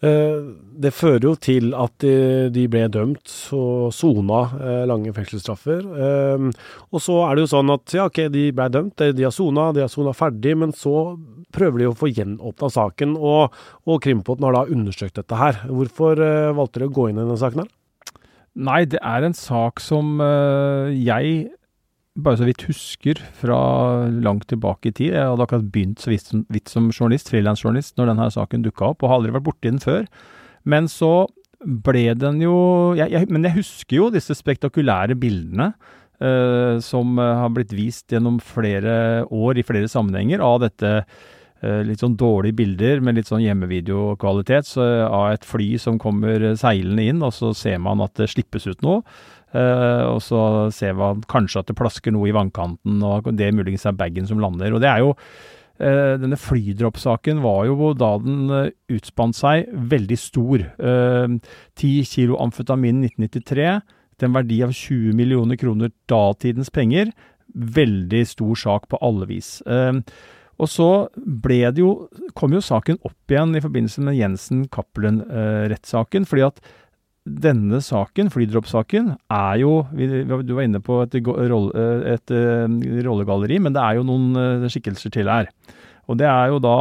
Eh, 0.06 0.36
det 0.84 0.92
fører 0.94 1.24
jo 1.26 1.32
til 1.42 1.72
at 1.74 1.96
de, 2.04 2.12
de 2.54 2.66
ble 2.70 2.84
dømt 2.94 3.32
og 3.56 3.90
sona 3.96 4.44
eh, 4.60 4.84
lange 4.86 5.10
fengselsstraffer. 5.16 5.82
Eh, 5.82 6.46
og 6.92 7.02
så 7.02 7.18
er 7.26 7.34
det 7.34 7.44
jo 7.44 7.50
sånn 7.56 7.74
at 7.74 7.96
ja, 7.96 8.06
ok, 8.06 8.22
de 8.32 8.46
ble 8.54 8.68
dømt, 8.70 9.02
de 9.16 9.26
har 9.26 9.34
sona, 9.34 9.70
de 9.74 9.82
har 9.82 9.90
sona 9.92 10.14
ferdig, 10.16 10.54
men 10.62 10.74
så 10.76 11.16
prøver 11.54 11.82
de 11.82 11.90
å 11.90 11.98
få 11.98 12.12
gjenåpna 12.12 12.70
saken, 12.70 13.16
og, 13.18 13.56
og 13.90 14.00
Krimpodden 14.04 14.46
har 14.46 14.60
da 14.60 14.64
undersøkt 14.70 15.18
dette 15.18 15.42
her. 15.42 15.64
Hvorfor 15.66 16.22
eh, 16.22 16.54
valgte 16.56 16.80
dere 16.80 16.92
å 16.92 16.96
gå 17.00 17.10
inn 17.10 17.18
i 17.18 17.24
denne 17.24 17.40
saken 17.40 17.64
her? 17.64 17.72
Nei, 18.60 18.82
det 18.90 18.98
er 19.06 19.24
en 19.26 19.36
sak 19.36 19.82
som 19.82 20.18
eh, 20.22 20.94
jeg 20.98 21.50
bare 22.18 22.40
så 22.40 22.46
vidt 22.48 22.66
husker 22.66 23.20
fra 23.38 23.58
langt 24.10 24.48
tilbake 24.50 24.90
i 24.90 24.94
tid. 24.94 25.12
Jeg 25.14 25.28
hadde 25.30 25.44
akkurat 25.46 25.68
begynt 25.72 26.02
så 26.02 26.10
vidt, 26.10 26.32
vidt 26.50 26.72
som 26.72 26.90
journalist, 26.90 27.30
frilansjournalist, 27.30 27.94
når 27.98 28.10
denne 28.10 28.30
saken 28.34 28.64
dukka 28.66 28.90
opp, 28.92 29.04
og 29.04 29.12
har 29.12 29.20
aldri 29.20 29.36
vært 29.36 29.46
borti 29.46 29.70
den 29.70 29.82
før. 29.82 30.08
Men 30.68 30.90
så 30.90 31.28
ble 31.60 32.14
den 32.16 32.40
jo 32.40 32.54
jeg, 32.96 33.12
jeg, 33.12 33.28
Men 33.28 33.44
jeg 33.44 33.58
husker 33.58 33.98
jo 33.98 34.12
disse 34.12 34.32
spektakulære 34.36 35.16
bildene 35.20 35.72
uh, 35.72 36.80
som 36.84 37.18
uh, 37.20 37.42
har 37.42 37.52
blitt 37.52 37.74
vist 37.76 38.08
gjennom 38.12 38.40
flere 38.44 39.26
år 39.28 39.60
i 39.60 39.66
flere 39.66 39.90
sammenhenger 39.92 40.40
av 40.44 40.62
dette 40.64 40.94
uh, 41.04 41.82
litt 41.84 42.00
sånn 42.00 42.16
dårlige 42.20 42.56
bilder 42.62 43.04
med 43.04 43.20
litt 43.20 43.28
sånn 43.28 43.44
hjemmevideokvalitet 43.44 44.72
av 44.80 45.34
et 45.34 45.44
fly 45.44 45.74
som 45.80 46.00
kommer 46.00 46.54
seilende 46.60 47.04
inn, 47.12 47.20
og 47.24 47.36
så 47.36 47.52
ser 47.56 47.76
man 47.84 48.00
at 48.04 48.16
det 48.16 48.30
slippes 48.32 48.64
ut 48.70 48.80
noe. 48.86 49.02
Uh, 49.50 50.14
og 50.14 50.20
så 50.22 50.70
ser 50.74 50.94
man 50.94 51.24
kanskje 51.30 51.64
at 51.64 51.70
det 51.70 51.78
plasker 51.78 52.14
noe 52.14 52.28
i 52.30 52.34
vannkanten, 52.34 53.00
og 53.02 53.32
det 53.34 53.50
muligens 53.56 53.86
er 53.88 53.96
bagen 53.98 54.28
som 54.28 54.42
lander. 54.42 54.74
Og 54.74 54.82
det 54.82 54.90
er 54.90 55.00
jo 55.02 55.14
uh, 55.14 56.14
Denne 56.22 56.38
flydroppsaken 56.38 57.42
var 57.42 57.64
jo 57.66 57.90
da 57.98 58.12
den 58.22 58.44
uh, 58.46 58.70
utspant 58.94 59.34
seg, 59.38 59.66
veldig 59.70 60.18
stor. 60.20 60.66
Ti 61.80 61.92
kilo 62.06 62.38
amfetamin 62.42 63.04
1993 63.08 63.80
til 64.20 64.28
en 64.28 64.36
verdi 64.36 64.58
av 64.66 64.74
20 64.76 65.16
millioner 65.16 65.56
kroner 65.58 65.90
datidens 66.10 66.70
penger. 66.70 67.10
Veldig 67.50 68.26
stor 68.28 68.54
sak 68.60 68.86
på 68.92 69.00
alle 69.02 69.26
vis. 69.26 69.62
Og 70.60 70.68
så 70.68 71.08
ble 71.16 71.72
det 71.72 71.80
jo, 71.80 72.04
kom 72.36 72.52
jo 72.52 72.60
saken 72.60 73.00
opp 73.08 73.32
igjen 73.32 73.56
i 73.56 73.62
forbindelse 73.64 74.04
med 74.04 74.18
Jensen-Cappelen-rettssaken. 74.18 76.28
fordi 76.28 76.44
at 76.50 76.60
denne 77.24 77.82
saken, 77.84 78.30
flydroppsaken, 78.32 79.12
er 79.30 79.56
jo 79.60 79.84
Du 79.92 80.54
var 80.56 80.64
inne 80.64 80.80
på 80.80 81.02
et, 81.04 81.14
et, 81.14 82.30
eh, 82.32 83.02
rollegalleri, 83.04 83.60
men 83.60 83.76
det 83.76 83.82
er 83.82 83.98
jo 83.98 84.06
noen 84.08 84.36
eh, 84.36 84.68
skikkelser 84.72 85.12
til 85.12 85.28
her. 85.28 85.50
Og 86.08 86.18
det 86.18 86.26
er 86.26 86.48
jo 86.48 86.58
da 86.58 86.76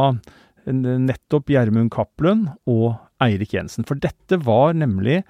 nettopp 0.70 1.48
Gjermund 1.50 1.90
Cappelen 1.90 2.48
og 2.68 2.98
Eirik 3.22 3.54
Jensen. 3.54 3.86
For 3.88 3.96
dette 3.96 4.36
var 4.44 4.74
nemlig 4.76 5.22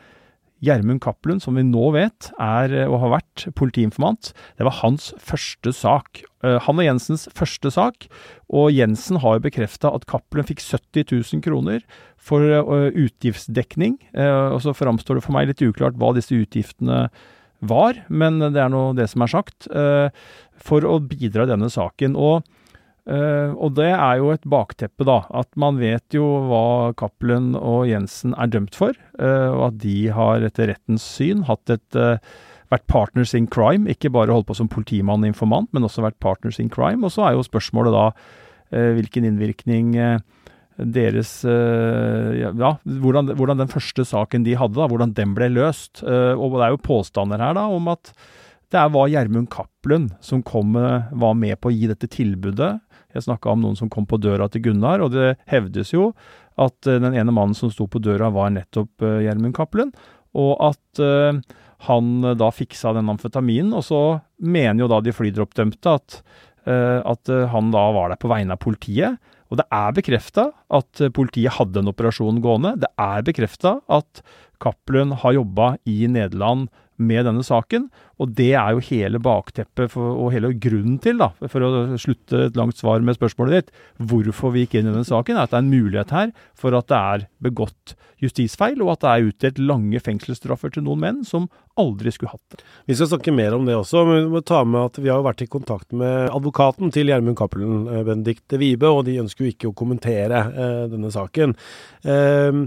Gjermund 0.65 1.01
Cappelund, 1.05 1.43
som 1.43 1.57
vi 1.57 1.65
nå 1.65 1.91
vet 1.95 2.31
er 2.37 2.75
og 2.87 2.99
har 3.05 3.15
vært 3.17 3.47
politiinformant, 3.59 4.33
det 4.59 4.67
var 4.69 4.79
hans 4.83 5.11
første 5.23 5.73
sak. 5.77 6.23
Eh, 6.45 6.59
han 6.67 6.83
og 6.83 6.87
Jensens 6.87 7.27
første 7.37 7.73
sak, 7.73 8.07
og 8.53 8.71
Jensen 8.75 9.21
har 9.25 9.39
jo 9.39 9.47
bekrefta 9.49 9.93
at 9.97 10.07
Cappelund 10.11 10.51
fikk 10.51 10.63
70 10.65 11.09
000 11.17 11.45
kroner 11.45 11.85
for 12.21 12.45
uh, 12.45 12.91
utgiftsdekning. 12.93 13.95
Og 14.13 14.59
så 14.61 14.75
framstår 14.77 15.17
det 15.17 15.25
for 15.25 15.33
meg 15.33 15.49
litt 15.49 15.63
uklart 15.65 15.97
hva 15.97 16.11
disse 16.13 16.37
utgiftene 16.37 17.07
var, 17.65 18.03
men 18.13 18.43
det 18.43 18.61
er 18.61 18.69
nå 18.73 18.91
det 18.99 19.07
som 19.09 19.25
er 19.25 19.33
sagt, 19.33 19.69
for 20.61 20.85
å 20.85 20.99
bidra 21.01 21.47
i 21.47 21.51
denne 21.53 21.71
saken. 21.73 22.19
Og 22.21 22.45
Uh, 23.11 23.57
og 23.59 23.75
det 23.75 23.89
er 23.91 24.21
jo 24.21 24.29
et 24.31 24.45
bakteppe, 24.47 25.03
da. 25.09 25.25
At 25.35 25.51
man 25.59 25.81
vet 25.81 26.15
jo 26.15 26.27
hva 26.47 26.93
Cappelen 26.99 27.57
og 27.59 27.89
Jensen 27.91 28.37
er 28.39 28.51
dømt 28.53 28.77
for. 28.79 28.95
Uh, 29.19 29.51
og 29.51 29.65
at 29.73 29.81
de 29.83 29.97
har 30.15 30.47
etter 30.47 30.71
rettens 30.71 31.07
syn 31.17 31.43
et, 31.43 31.99
uh, 31.99 32.21
vært 32.71 32.87
partners 32.93 33.35
in 33.35 33.49
crime. 33.51 33.91
Ikke 33.91 34.13
bare 34.15 34.31
holdt 34.31 34.47
på 34.53 34.59
som 34.61 34.71
politimann 34.71 35.25
og 35.25 35.33
informant, 35.33 35.73
men 35.75 35.89
også 35.89 36.05
vært 36.07 36.21
partners 36.23 36.61
in 36.63 36.71
crime. 36.71 37.03
Og 37.03 37.17
så 37.17 37.27
er 37.27 37.35
jo 37.35 37.47
spørsmålet 37.47 37.97
da 37.97 38.11
hvilken 38.71 39.25
innvirkning 39.27 39.97
deres 40.79 41.33
ja, 41.43 42.53
hvordan, 42.55 43.33
hvordan, 43.35 43.59
den 43.59 43.73
første 43.73 44.05
saken 44.07 44.45
de 44.47 44.55
hadde, 44.55 44.77
da, 44.79 44.87
hvordan 44.87 45.11
den 45.17 45.33
ble 45.35 45.49
løst. 45.51 46.05
Og 46.07 46.55
det 46.55 46.69
er 46.69 46.77
jo 46.77 46.85
påstander 46.85 47.43
her 47.43 47.57
da 47.59 47.65
om 47.67 47.91
at 47.91 48.13
det 48.71 48.85
var 48.95 49.11
Gjermund 49.11 49.51
Cappelen 49.51 50.07
som 50.23 50.45
kom, 50.47 50.79
var 50.79 51.35
med 51.35 51.59
på 51.59 51.73
å 51.73 51.75
gi 51.75 51.91
dette 51.91 52.07
tilbudet. 52.15 52.77
Jeg 53.15 53.27
snakka 53.27 53.53
om 53.53 53.65
noen 53.65 53.79
som 53.79 53.91
kom 53.93 54.07
på 54.09 54.21
døra 54.21 54.49
til 54.51 54.65
Gunnar, 54.69 55.03
og 55.05 55.15
det 55.15 55.35
hevdes 55.51 55.95
jo 55.95 56.11
at 56.61 56.77
den 56.85 57.15
ene 57.15 57.33
mannen 57.33 57.57
som 57.57 57.73
sto 57.73 57.87
på 57.89 58.03
døra, 58.03 58.29
var 58.35 58.53
nettopp 58.53 59.03
Gjermund 59.25 59.57
Cappelen. 59.57 59.95
Og 60.37 60.53
at 60.63 61.01
han 61.87 62.11
da 62.37 62.51
fiksa 62.53 62.93
den 62.97 63.09
amfetaminen. 63.09 63.73
Og 63.77 63.87
så 63.87 64.01
mener 64.45 64.85
jo 64.85 64.91
da 64.93 65.01
de 65.01 65.15
flydroppdømte 65.17 65.95
at, 65.97 66.19
at 66.69 67.33
han 67.55 67.73
da 67.73 67.87
var 67.97 68.13
der 68.13 68.21
på 68.21 68.31
vegne 68.31 68.57
av 68.57 68.61
politiet. 68.61 69.17
Og 69.51 69.59
det 69.59 69.67
er 69.75 69.97
bekrefta 69.97 70.51
at 70.71 71.03
politiet 71.17 71.57
hadde 71.57 71.83
en 71.83 71.91
operasjon 71.91 72.43
gående. 72.45 72.77
Det 72.85 72.91
er 73.01 73.27
bekrefta 73.27 73.79
at 73.91 74.23
Cappelen 74.63 75.17
har 75.23 75.39
jobba 75.39 75.73
i 75.89 76.05
Nederland 76.11 76.69
med 77.01 77.27
denne 77.29 77.45
saken. 77.47 77.89
Og 78.21 78.35
det 78.37 78.53
er 78.59 78.77
jo 78.77 78.85
hele 78.91 79.21
bakteppet 79.23 79.95
for, 79.95 80.13
og 80.21 80.35
hele 80.35 80.53
grunnen 80.61 80.99
til, 81.03 81.21
da, 81.21 81.31
for 81.49 81.65
å 81.65 81.71
slutte 82.01 82.47
et 82.51 82.59
langt 82.59 82.79
svar 82.81 83.01
med 83.05 83.17
spørsmålet 83.17 83.57
ditt, 83.57 83.73
hvorfor 84.11 84.55
vi 84.55 84.67
gikk 84.67 84.79
inn 84.79 84.91
i 84.91 84.93
denne 84.93 85.09
saken, 85.09 85.39
er 85.39 85.49
at 85.49 85.55
det 85.55 85.61
er 85.61 85.65
en 85.65 85.73
mulighet 85.73 86.15
her 86.15 86.35
for 86.59 86.77
at 86.77 86.91
det 86.93 87.01
er 87.01 87.27
begått 87.43 87.97
justisfeil, 88.21 88.81
og 88.85 88.95
at 88.95 89.03
det 89.03 89.11
er 89.11 89.29
utdelt 89.31 89.61
lange 89.65 90.01
fengselsstraffer 90.05 90.75
til 90.75 90.85
noen 90.85 91.01
menn 91.01 91.21
som 91.25 91.49
aldri 91.81 92.13
skulle 92.13 92.35
hatt 92.35 92.57
det. 92.57 92.65
Vi 92.91 92.97
skal 92.99 93.09
snakke 93.15 93.33
mer 93.33 93.57
om 93.57 93.65
det 93.69 93.79
også, 93.79 94.05
men 94.09 94.25
vi 94.27 94.33
må 94.35 94.45
ta 94.45 94.61
med 94.69 94.91
at 94.91 95.01
vi 95.01 95.13
har 95.13 95.25
vært 95.25 95.45
i 95.47 95.51
kontakt 95.51 95.95
med 95.97 96.29
advokaten 96.29 96.93
til 96.93 97.09
Gjermund 97.09 97.39
Cappelen, 97.41 97.87
eh, 97.89 98.05
Benedicte 98.05 98.61
Wibe, 98.61 98.91
og 98.93 99.07
de 99.09 99.21
ønsker 99.23 99.47
jo 99.47 99.55
ikke 99.55 99.71
å 99.71 99.77
kommentere 99.77 100.45
eh, 100.51 100.83
denne 100.93 101.13
saken. 101.15 101.57
Eh, 102.05 102.65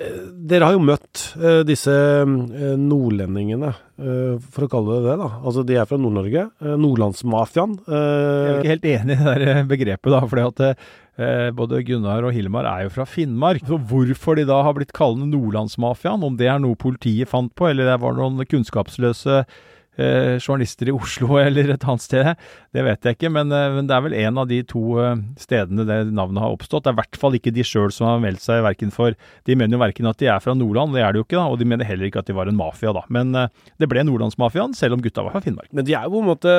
dere 0.00 0.64
har 0.64 0.76
jo 0.76 0.82
møtt 0.84 1.22
eh, 1.36 1.60
disse 1.68 1.92
uh, 1.92 2.76
nordlendingene, 2.80 3.72
eh, 4.00 4.48
for 4.52 4.64
å 4.64 4.70
kalle 4.72 4.96
det 4.96 5.10
det. 5.10 5.16
da. 5.20 5.28
Altså, 5.44 5.64
De 5.66 5.76
er 5.76 5.88
fra 5.88 5.98
Nord-Norge. 6.00 6.46
Nordlandsmafiaen. 6.80 7.76
Jeg 7.84 8.48
er 8.48 8.60
ikke 8.62 8.74
helt 8.74 8.90
enig 8.94 9.16
i 9.18 9.20
det 9.20 9.36
der 9.44 9.62
begrepet, 9.68 10.10
da. 10.14 10.24
fordi 10.30 10.48
at 10.48 11.52
både 11.52 11.82
Gunnar 11.84 12.24
og 12.24 12.32
Hilmar 12.32 12.64
er 12.64 12.86
jo 12.86 12.94
fra 12.94 13.04
Finnmark. 13.04 13.66
Så 13.68 13.76
Hvorfor 13.90 14.38
de 14.38 14.46
da 14.48 14.62
har 14.64 14.76
blitt 14.76 14.94
kallende 14.96 15.28
Nordlandsmafiaen, 15.34 16.24
om 16.24 16.38
det 16.38 16.48
er 16.48 16.62
noe 16.62 16.78
politiet 16.80 17.28
fant 17.28 17.52
på, 17.52 17.68
eller 17.68 17.90
det 17.90 17.98
var 18.00 18.16
noen 18.16 18.40
kunnskapsløse 18.48 19.42
eh, 20.00 20.38
journalister 20.40 20.90
i 20.90 20.94
Oslo 20.94 21.36
eller 21.44 21.74
et 21.74 21.86
annet 21.86 22.04
sted, 22.04 22.30
det 22.74 22.84
vet 22.86 23.06
jeg 23.06 23.18
ikke. 23.18 23.32
Men, 23.34 23.52
eh, 23.54 23.68
men 23.76 23.88
det 23.88 23.96
er 23.96 24.04
vel 24.06 24.16
en 24.22 24.40
av 24.42 24.48
de 24.50 24.60
to 24.68 24.84
eh, 25.02 25.16
stedene 25.40 25.86
det 25.88 26.00
navnet 26.10 26.42
har 26.44 26.56
oppstått. 26.56 26.86
Det 26.86 26.92
er 26.92 26.96
i 26.98 27.00
hvert 27.02 27.20
fall 27.22 27.38
ikke 27.38 27.54
de 27.54 27.66
sjøl 27.66 27.92
som 27.94 28.08
har 28.08 28.22
meldt 28.22 28.44
seg 28.44 28.64
verken 28.66 28.92
for 28.94 29.16
De 29.46 29.56
mener 29.58 29.76
jo 29.76 29.82
verken 29.82 30.08
at 30.10 30.20
de 30.20 30.30
er 30.30 30.42
fra 30.42 30.54
Nordland, 30.56 30.94
det 30.96 31.04
er 31.04 31.14
de 31.14 31.22
jo 31.22 31.26
ikke, 31.26 31.38
da, 31.38 31.46
og 31.50 31.60
de 31.60 31.68
mener 31.68 31.88
heller 31.88 32.08
ikke 32.08 32.22
at 32.24 32.30
de 32.30 32.36
var 32.36 32.50
en 32.50 32.58
mafia, 32.58 32.94
da. 32.96 33.04
Men 33.12 33.34
eh, 33.36 33.50
det 33.80 33.90
ble 33.90 34.04
Nordlandsmafiaen, 34.06 34.76
selv 34.78 34.98
om 34.98 35.04
gutta 35.04 35.24
var 35.26 35.36
fra 35.36 35.44
Finnmark. 35.44 35.70
Men 35.76 35.86
de 35.86 35.96
er 35.96 36.08
jo 36.08 36.16
på 36.16 36.24
en 36.24 36.30
måte, 36.30 36.56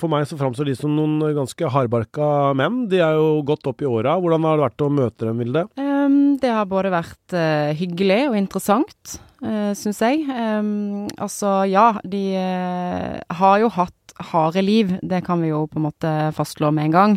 for 0.00 0.12
meg 0.12 0.26
så 0.28 0.38
framstår 0.40 0.70
de 0.70 0.76
som 0.78 0.94
noen 0.96 1.20
ganske 1.36 1.72
hardbarka 1.74 2.52
menn. 2.58 2.84
De 2.90 3.02
er 3.02 3.18
jo 3.18 3.40
godt 3.46 3.70
opp 3.70 3.84
i 3.84 3.88
åra. 3.88 4.16
Hvordan 4.20 4.46
har 4.48 4.58
det 4.58 4.68
vært 4.68 4.86
å 4.86 4.92
møte 4.92 5.28
dem, 5.28 5.40
Vilde? 5.44 5.66
Um, 5.80 5.89
det 6.40 6.50
har 6.54 6.68
både 6.70 6.92
vært 6.92 7.34
uh, 7.36 7.70
hyggelig 7.76 8.22
og 8.30 8.36
interessant 8.38 9.16
uh, 9.44 9.72
syns 9.76 10.00
jeg. 10.02 10.24
Um, 10.28 11.06
altså, 11.20 11.62
ja, 11.70 11.92
de 12.04 12.24
uh, 12.36 13.16
har 13.40 13.62
jo 13.62 13.70
hatt 13.74 13.96
harde 14.32 14.62
liv. 14.64 14.92
Det 15.02 15.22
kan 15.26 15.40
vi 15.42 15.52
jo 15.52 15.64
på 15.70 15.80
en 15.80 15.88
måte 15.88 16.12
fastslå 16.36 16.72
med 16.74 16.90
en 16.90 16.96
gang. 16.96 17.16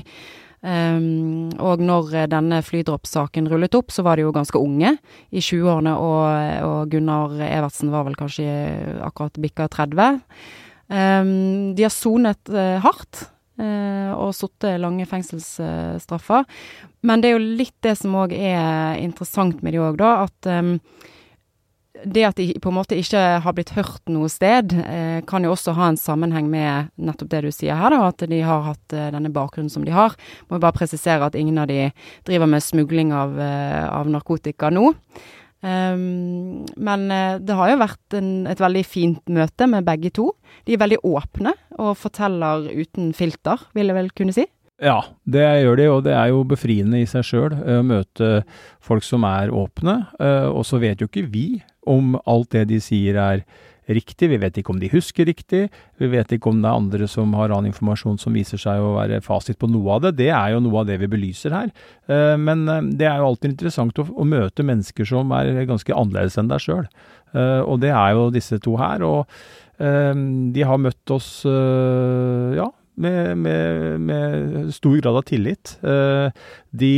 Um, 0.64 1.52
og 1.60 1.82
når 1.84 2.30
denne 2.32 2.62
flydroppsaken 2.64 3.50
rullet 3.52 3.76
opp, 3.76 3.92
så 3.92 4.06
var 4.06 4.16
de 4.16 4.24
jo 4.24 4.36
ganske 4.36 4.60
unge, 4.60 4.94
i 5.36 5.44
20-årene, 5.44 5.98
og, 6.00 6.24
og, 6.64 6.78
Gunnar 6.94 7.36
Evertsen 7.50 7.92
var 7.92 8.06
vel 8.08 8.16
kanskje 8.16 8.48
akkurat 9.04 9.42
bikka 9.44 9.68
30. 9.74 10.24
Um, 10.88 11.74
de 11.76 11.84
har 11.84 11.92
sonet 11.92 12.54
uh, 12.54 12.80
hardt. 12.84 13.26
Uh, 13.54 14.10
og 14.18 14.32
sittet 14.34 14.80
lange 14.82 15.06
fengselsstraffer. 15.06 16.48
Men 17.06 17.22
det 17.22 17.30
er 17.30 17.36
jo 17.36 17.58
litt 17.62 17.76
det 17.86 17.94
som 18.00 18.16
òg 18.18 18.34
er 18.34 18.98
interessant 18.98 19.62
med 19.62 19.76
de 19.76 19.82
òg, 19.84 20.00
da. 20.02 20.14
At 20.26 20.50
um, 20.50 20.80
det 22.06 22.24
at 22.26 22.40
de 22.40 22.48
på 22.62 22.72
en 22.72 22.78
måte 22.78 22.98
ikke 22.98 23.22
har 23.44 23.56
blitt 23.56 23.74
hørt 23.78 24.02
noe 24.12 24.30
sted, 24.32 24.74
eh, 24.74 25.22
kan 25.30 25.46
jo 25.46 25.54
også 25.54 25.76
ha 25.78 25.92
en 25.92 26.00
sammenheng 26.00 26.50
med 26.52 26.90
nettopp 26.98 27.30
det 27.32 27.44
du 27.46 27.52
sier 27.54 27.78
her, 27.80 27.94
da, 27.94 28.10
at 28.10 28.26
de 28.30 28.42
har 28.44 28.66
hatt 28.66 28.96
eh, 28.96 29.12
denne 29.14 29.32
bakgrunnen 29.34 29.72
som 29.72 29.86
de 29.86 29.94
har. 29.94 30.18
Må 30.50 30.60
bare 30.60 30.76
presisere 30.76 31.30
at 31.30 31.38
ingen 31.40 31.62
av 31.62 31.70
de 31.72 31.92
driver 32.28 32.50
med 32.50 32.66
smugling 32.66 33.14
av, 33.16 33.38
eh, 33.40 33.86
av 33.88 34.10
narkotika 34.12 34.72
nå. 34.74 34.92
Um, 35.64 36.66
men 36.76 37.06
eh, 37.14 37.38
det 37.40 37.56
har 37.56 37.72
jo 37.72 37.80
vært 37.80 38.18
en, 38.20 38.32
et 38.52 38.60
veldig 38.60 38.84
fint 38.84 39.32
møte 39.32 39.68
med 39.72 39.88
begge 39.88 40.12
to. 40.12 40.34
De 40.68 40.76
er 40.76 40.82
veldig 40.82 41.00
åpne 41.08 41.54
og 41.80 41.96
forteller 42.02 42.68
uten 42.68 43.14
filter, 43.16 43.64
vil 43.78 43.88
jeg 43.88 43.98
vel 43.98 44.12
kunne 44.18 44.36
si. 44.36 44.46
Ja, 44.84 45.00
det 45.24 45.46
gjør 45.64 45.80
de, 45.80 45.90
og 45.94 46.02
det 46.04 46.16
er 46.18 46.34
jo 46.34 46.42
befriende 46.50 47.00
i 47.00 47.08
seg 47.08 47.24
sjøl 47.24 47.54
å 47.56 47.78
møte 47.88 48.42
folk 48.84 49.06
som 49.08 49.24
er 49.24 49.54
åpne. 49.54 49.94
Og 50.52 50.66
så 50.68 50.82
vet 50.82 51.00
jo 51.00 51.08
ikke 51.08 51.30
vi 51.32 51.62
om 51.88 52.18
alt 52.28 52.50
det 52.52 52.66
de 52.74 52.82
sier 52.84 53.16
er 53.22 53.46
riktig. 53.92 54.30
Vi 54.32 54.40
vet 54.40 54.58
ikke 54.60 54.74
om 54.74 54.80
de 54.82 54.90
husker 54.92 55.28
riktig. 55.28 55.66
Vi 56.00 56.10
vet 56.12 56.32
ikke 56.36 56.52
om 56.52 56.62
det 56.64 56.70
er 56.70 56.80
andre 56.80 57.08
som 57.12 57.34
har 57.38 57.52
annen 57.52 57.72
informasjon 57.72 58.20
som 58.22 58.36
viser 58.36 58.62
seg 58.62 58.82
å 58.82 58.96
være 58.98 59.22
fasit 59.26 59.60
på 59.60 59.70
noe 59.72 59.98
av 59.98 60.06
det. 60.06 60.16
Det 60.22 60.30
er 60.34 60.54
jo 60.54 60.62
noe 60.64 60.84
av 60.84 60.90
det 60.90 61.00
vi 61.02 61.10
belyser 61.12 61.56
her. 61.56 61.74
Eh, 62.08 62.36
men 62.40 62.68
eh, 62.70 62.86
det 63.00 63.10
er 63.10 63.20
jo 63.20 63.32
alltid 63.32 63.54
interessant 63.54 64.00
å, 64.00 64.08
møte 64.34 64.66
mennesker 64.66 65.08
som 65.08 65.34
er 65.36 65.66
ganske 65.70 65.96
annerledes 65.96 66.40
enn 66.40 66.52
deg 66.52 66.64
sjøl. 66.64 66.88
Eh, 67.34 67.62
og 67.62 67.82
det 67.84 67.92
er 67.92 68.16
jo 68.16 68.30
disse 68.34 68.62
to 68.64 68.78
her. 68.82 69.04
Og 69.04 69.28
de 69.84 70.64
har 70.64 70.78
møtt 70.80 71.12
oss, 71.12 71.42
ja, 71.44 72.68
med, 73.04 73.40
med, 73.42 74.04
med, 74.06 74.70
stor 74.72 74.94
grad 75.02 75.18
av 75.18 75.26
tillit. 75.28 75.74
De, 75.82 76.92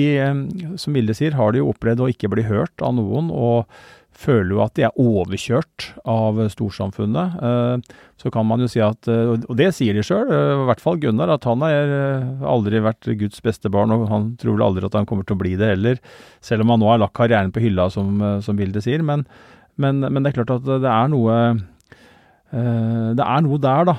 som 0.78 0.94
Vilde 1.00 1.16
sier, 1.18 1.34
har 1.40 1.56
de 1.56 1.64
jo 1.64 1.72
opplevd 1.72 2.04
å 2.04 2.10
ikke 2.12 2.30
bli 2.36 2.44
hørt 2.46 2.84
av 2.84 2.94
noen. 3.00 3.32
og 3.32 3.72
føler 4.16 4.54
jo 4.56 4.62
at 4.64 4.76
de 4.78 4.86
er 4.88 5.00
overkjørt 5.02 5.90
av 6.10 6.40
storsamfunnet. 6.54 7.36
Eh, 7.50 7.96
så 8.22 8.32
kan 8.34 8.48
man 8.48 8.64
jo 8.64 8.70
si 8.72 8.82
at, 8.84 9.10
eh, 9.12 9.34
og 9.36 9.56
det 9.60 9.70
sier 9.76 9.98
de 9.98 10.04
sjøl, 10.06 10.32
eh, 10.32 10.54
i 10.56 10.68
hvert 10.70 10.84
fall 10.84 11.00
Gunnar, 11.02 11.34
at 11.36 11.48
han 11.48 11.64
har 11.66 11.94
aldri 12.56 12.82
vært 12.84 13.10
Guds 13.20 13.44
beste 13.46 13.72
barn, 13.72 13.94
og 13.94 14.08
han 14.12 14.32
tror 14.42 14.58
vel 14.58 14.68
aldri 14.70 14.88
at 14.88 14.98
han 14.98 15.08
kommer 15.10 15.28
til 15.28 15.38
å 15.38 15.44
bli 15.44 15.56
det 15.60 15.74
heller, 15.76 16.02
selv 16.44 16.66
om 16.66 16.74
han 16.74 16.84
nå 16.84 16.92
har 16.94 17.04
lagt 17.04 17.18
karrieren 17.18 17.54
på 17.56 17.64
hylla, 17.66 17.90
som, 17.92 18.24
som 18.46 18.60
Vilde 18.60 18.84
sier. 18.84 19.04
Men, 19.06 19.26
men, 19.76 20.00
men, 20.06 20.24
det 20.24 20.32
er 20.32 20.44
klart 20.44 20.58
at 20.62 20.68
det 20.68 20.92
er 20.92 21.12
noe 21.12 21.40
det 22.56 23.24
er 23.26 23.42
noe 23.44 23.58
der, 23.60 23.88
da. 23.90 23.96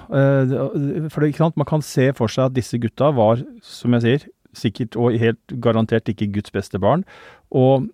For 1.12 1.26
man 1.58 1.66
kan 1.68 1.82
se 1.85 2.06
for 2.16 2.32
seg 2.32 2.46
at 2.46 2.54
disse 2.56 2.78
gutta 2.80 3.11
var, 3.12 3.42
som 3.61 3.92
jeg 3.99 4.04
sier, 4.04 4.25
sikkert 4.56 4.96
og 4.96 5.18
helt 5.20 5.56
garantert 5.61 6.08
ikke 6.08 6.30
Guds 6.38 6.54
beste 6.54 6.80
barn. 6.80 7.04
Og 7.52 7.90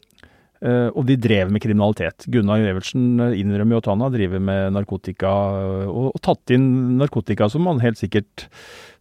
og 0.95 1.09
de 1.09 1.17
drev 1.19 1.51
med 1.51 1.63
kriminalitet. 1.65 2.29
Gunnar 2.31 2.63
Evertsen 2.63 3.19
eh, 3.19 3.41
innrømmer 3.41 3.77
jo 3.77 3.83
at 3.83 3.91
han 3.91 4.05
har 4.05 4.15
drevet 4.15 4.43
med 4.45 4.77
narkotika, 4.77 5.35
uh, 5.59 5.91
og, 5.91 6.17
tatt 6.23 6.55
inn 6.55 6.99
narkotika 7.01 7.49
som 7.51 7.67
han 7.71 7.83
helt 7.83 8.01
sikkert 8.01 8.49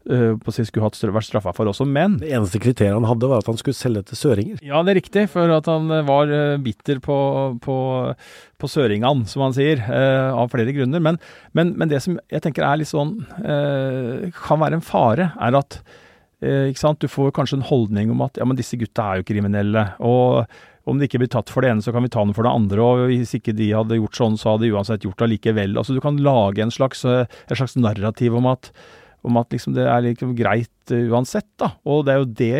på 0.01 0.49
si 0.49 0.63
skulle 0.65 0.87
hatt 0.87 0.97
vært 0.97 1.27
straffa 1.27 1.51
for 1.53 1.69
også, 1.69 1.85
men 1.85 2.15
Det 2.17 2.31
eneste 2.33 2.57
kriteriet 2.57 2.95
han 2.97 3.05
hadde, 3.05 3.27
var 3.29 3.43
at 3.43 3.49
han 3.51 3.59
skulle 3.59 3.77
selge 3.77 4.01
til 4.09 4.17
søringer? 4.17 4.63
Ja, 4.65 4.79
det 4.81 4.95
er 4.95 4.97
riktig, 4.97 5.27
for 5.29 5.53
at 5.53 5.67
han 5.69 5.93
var 6.07 6.31
bitter 6.65 6.97
på, 7.05 7.17
på, 7.61 7.75
på 8.57 8.69
søringene, 8.73 9.29
som 9.29 9.43
han 9.45 9.53
sier, 9.53 9.83
av 9.85 10.49
flere 10.49 10.73
grunner. 10.73 11.05
Men, 11.05 11.21
men, 11.53 11.75
men, 11.77 11.91
det 11.93 12.01
som 12.01 12.17
jeg 12.33 12.41
tenker 12.41 12.65
er 12.65 12.81
litt 12.81 12.89
sånn 12.89 13.13
kan 13.37 14.63
være 14.65 14.79
en 14.79 14.81
fare, 14.81 15.29
er 15.37 15.59
at 15.61 15.77
ikke 16.41 16.81
sant? 16.81 17.05
Du 17.05 17.05
får 17.05 17.29
kanskje 17.37 17.61
en 17.61 17.69
holdning 17.69 18.09
om 18.09 18.25
at 18.25 18.41
ja, 18.41 18.49
men 18.49 18.57
disse 18.57 18.81
gutta 18.81 19.05
er 19.05 19.21
jo 19.21 19.29
kriminelle. 19.29 19.85
og 20.01 20.49
om 20.89 20.97
det 20.97 21.09
ikke 21.09 21.21
blir 21.23 21.31
tatt 21.31 21.51
for 21.53 21.63
det 21.63 21.71
ene, 21.71 21.83
så 21.85 21.93
kan 21.93 22.05
vi 22.05 22.11
ta 22.11 22.23
den 22.23 22.33
for 22.37 22.47
det 22.47 22.53
andre. 22.53 22.81
Og 22.81 23.11
hvis 23.11 23.35
ikke 23.37 23.53
de 23.57 23.69
hadde 23.75 23.99
gjort 23.99 24.17
sånn, 24.17 24.39
så 24.39 24.53
hadde 24.53 24.65
de 24.65 24.73
uansett 24.73 25.05
gjort 25.05 25.19
det 25.19 25.27
allikevel. 25.27 25.77
Altså, 25.77 25.95
du 25.95 26.01
kan 26.03 26.17
lage 26.23 26.63
en 26.63 26.73
slags, 26.73 27.05
en 27.05 27.27
slags 27.53 27.77
narrativ 27.77 28.35
om 28.37 28.49
at, 28.49 28.71
om 29.27 29.37
at 29.41 29.53
liksom 29.53 29.75
det 29.77 29.85
er 29.85 30.03
liksom 30.07 30.33
greit 30.37 30.93
uh, 30.93 31.05
uansett. 31.13 31.49
da. 31.61 31.73
Og 31.85 32.05
det 32.07 32.15
er 32.15 32.21
jo 32.23 32.29
det 32.41 32.51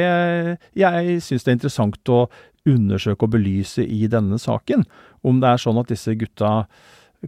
jeg 0.83 1.19
syns 1.25 1.47
det 1.47 1.53
er 1.53 1.59
interessant 1.59 2.13
å 2.13 2.23
undersøke 2.69 3.25
og 3.25 3.33
belyse 3.33 3.85
i 3.85 4.05
denne 4.11 4.37
saken. 4.41 4.85
Om 5.25 5.41
det 5.41 5.49
er 5.49 5.63
sånn 5.63 5.81
at 5.81 5.89
disse 5.89 6.13
gutta 6.17 6.51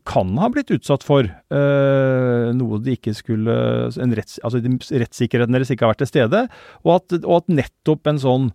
kan 0.10 0.32
ha 0.42 0.50
blitt 0.50 0.72
utsatt 0.74 1.04
for 1.06 1.28
uh, 1.28 2.48
noe 2.58 2.80
de 2.82 2.96
ikke 2.98 3.14
skulle 3.14 3.56
retts, 3.94 4.40
Altså 4.42 4.62
rettssikkerheten 4.64 5.54
deres 5.54 5.70
ikke 5.74 5.86
har 5.86 5.94
vært 5.94 6.02
til 6.06 6.10
stede, 6.10 6.48
og 6.82 6.96
at, 6.96 7.20
og 7.22 7.36
at 7.44 7.54
nettopp 7.62 8.10
en 8.10 8.22
sånn 8.24 8.50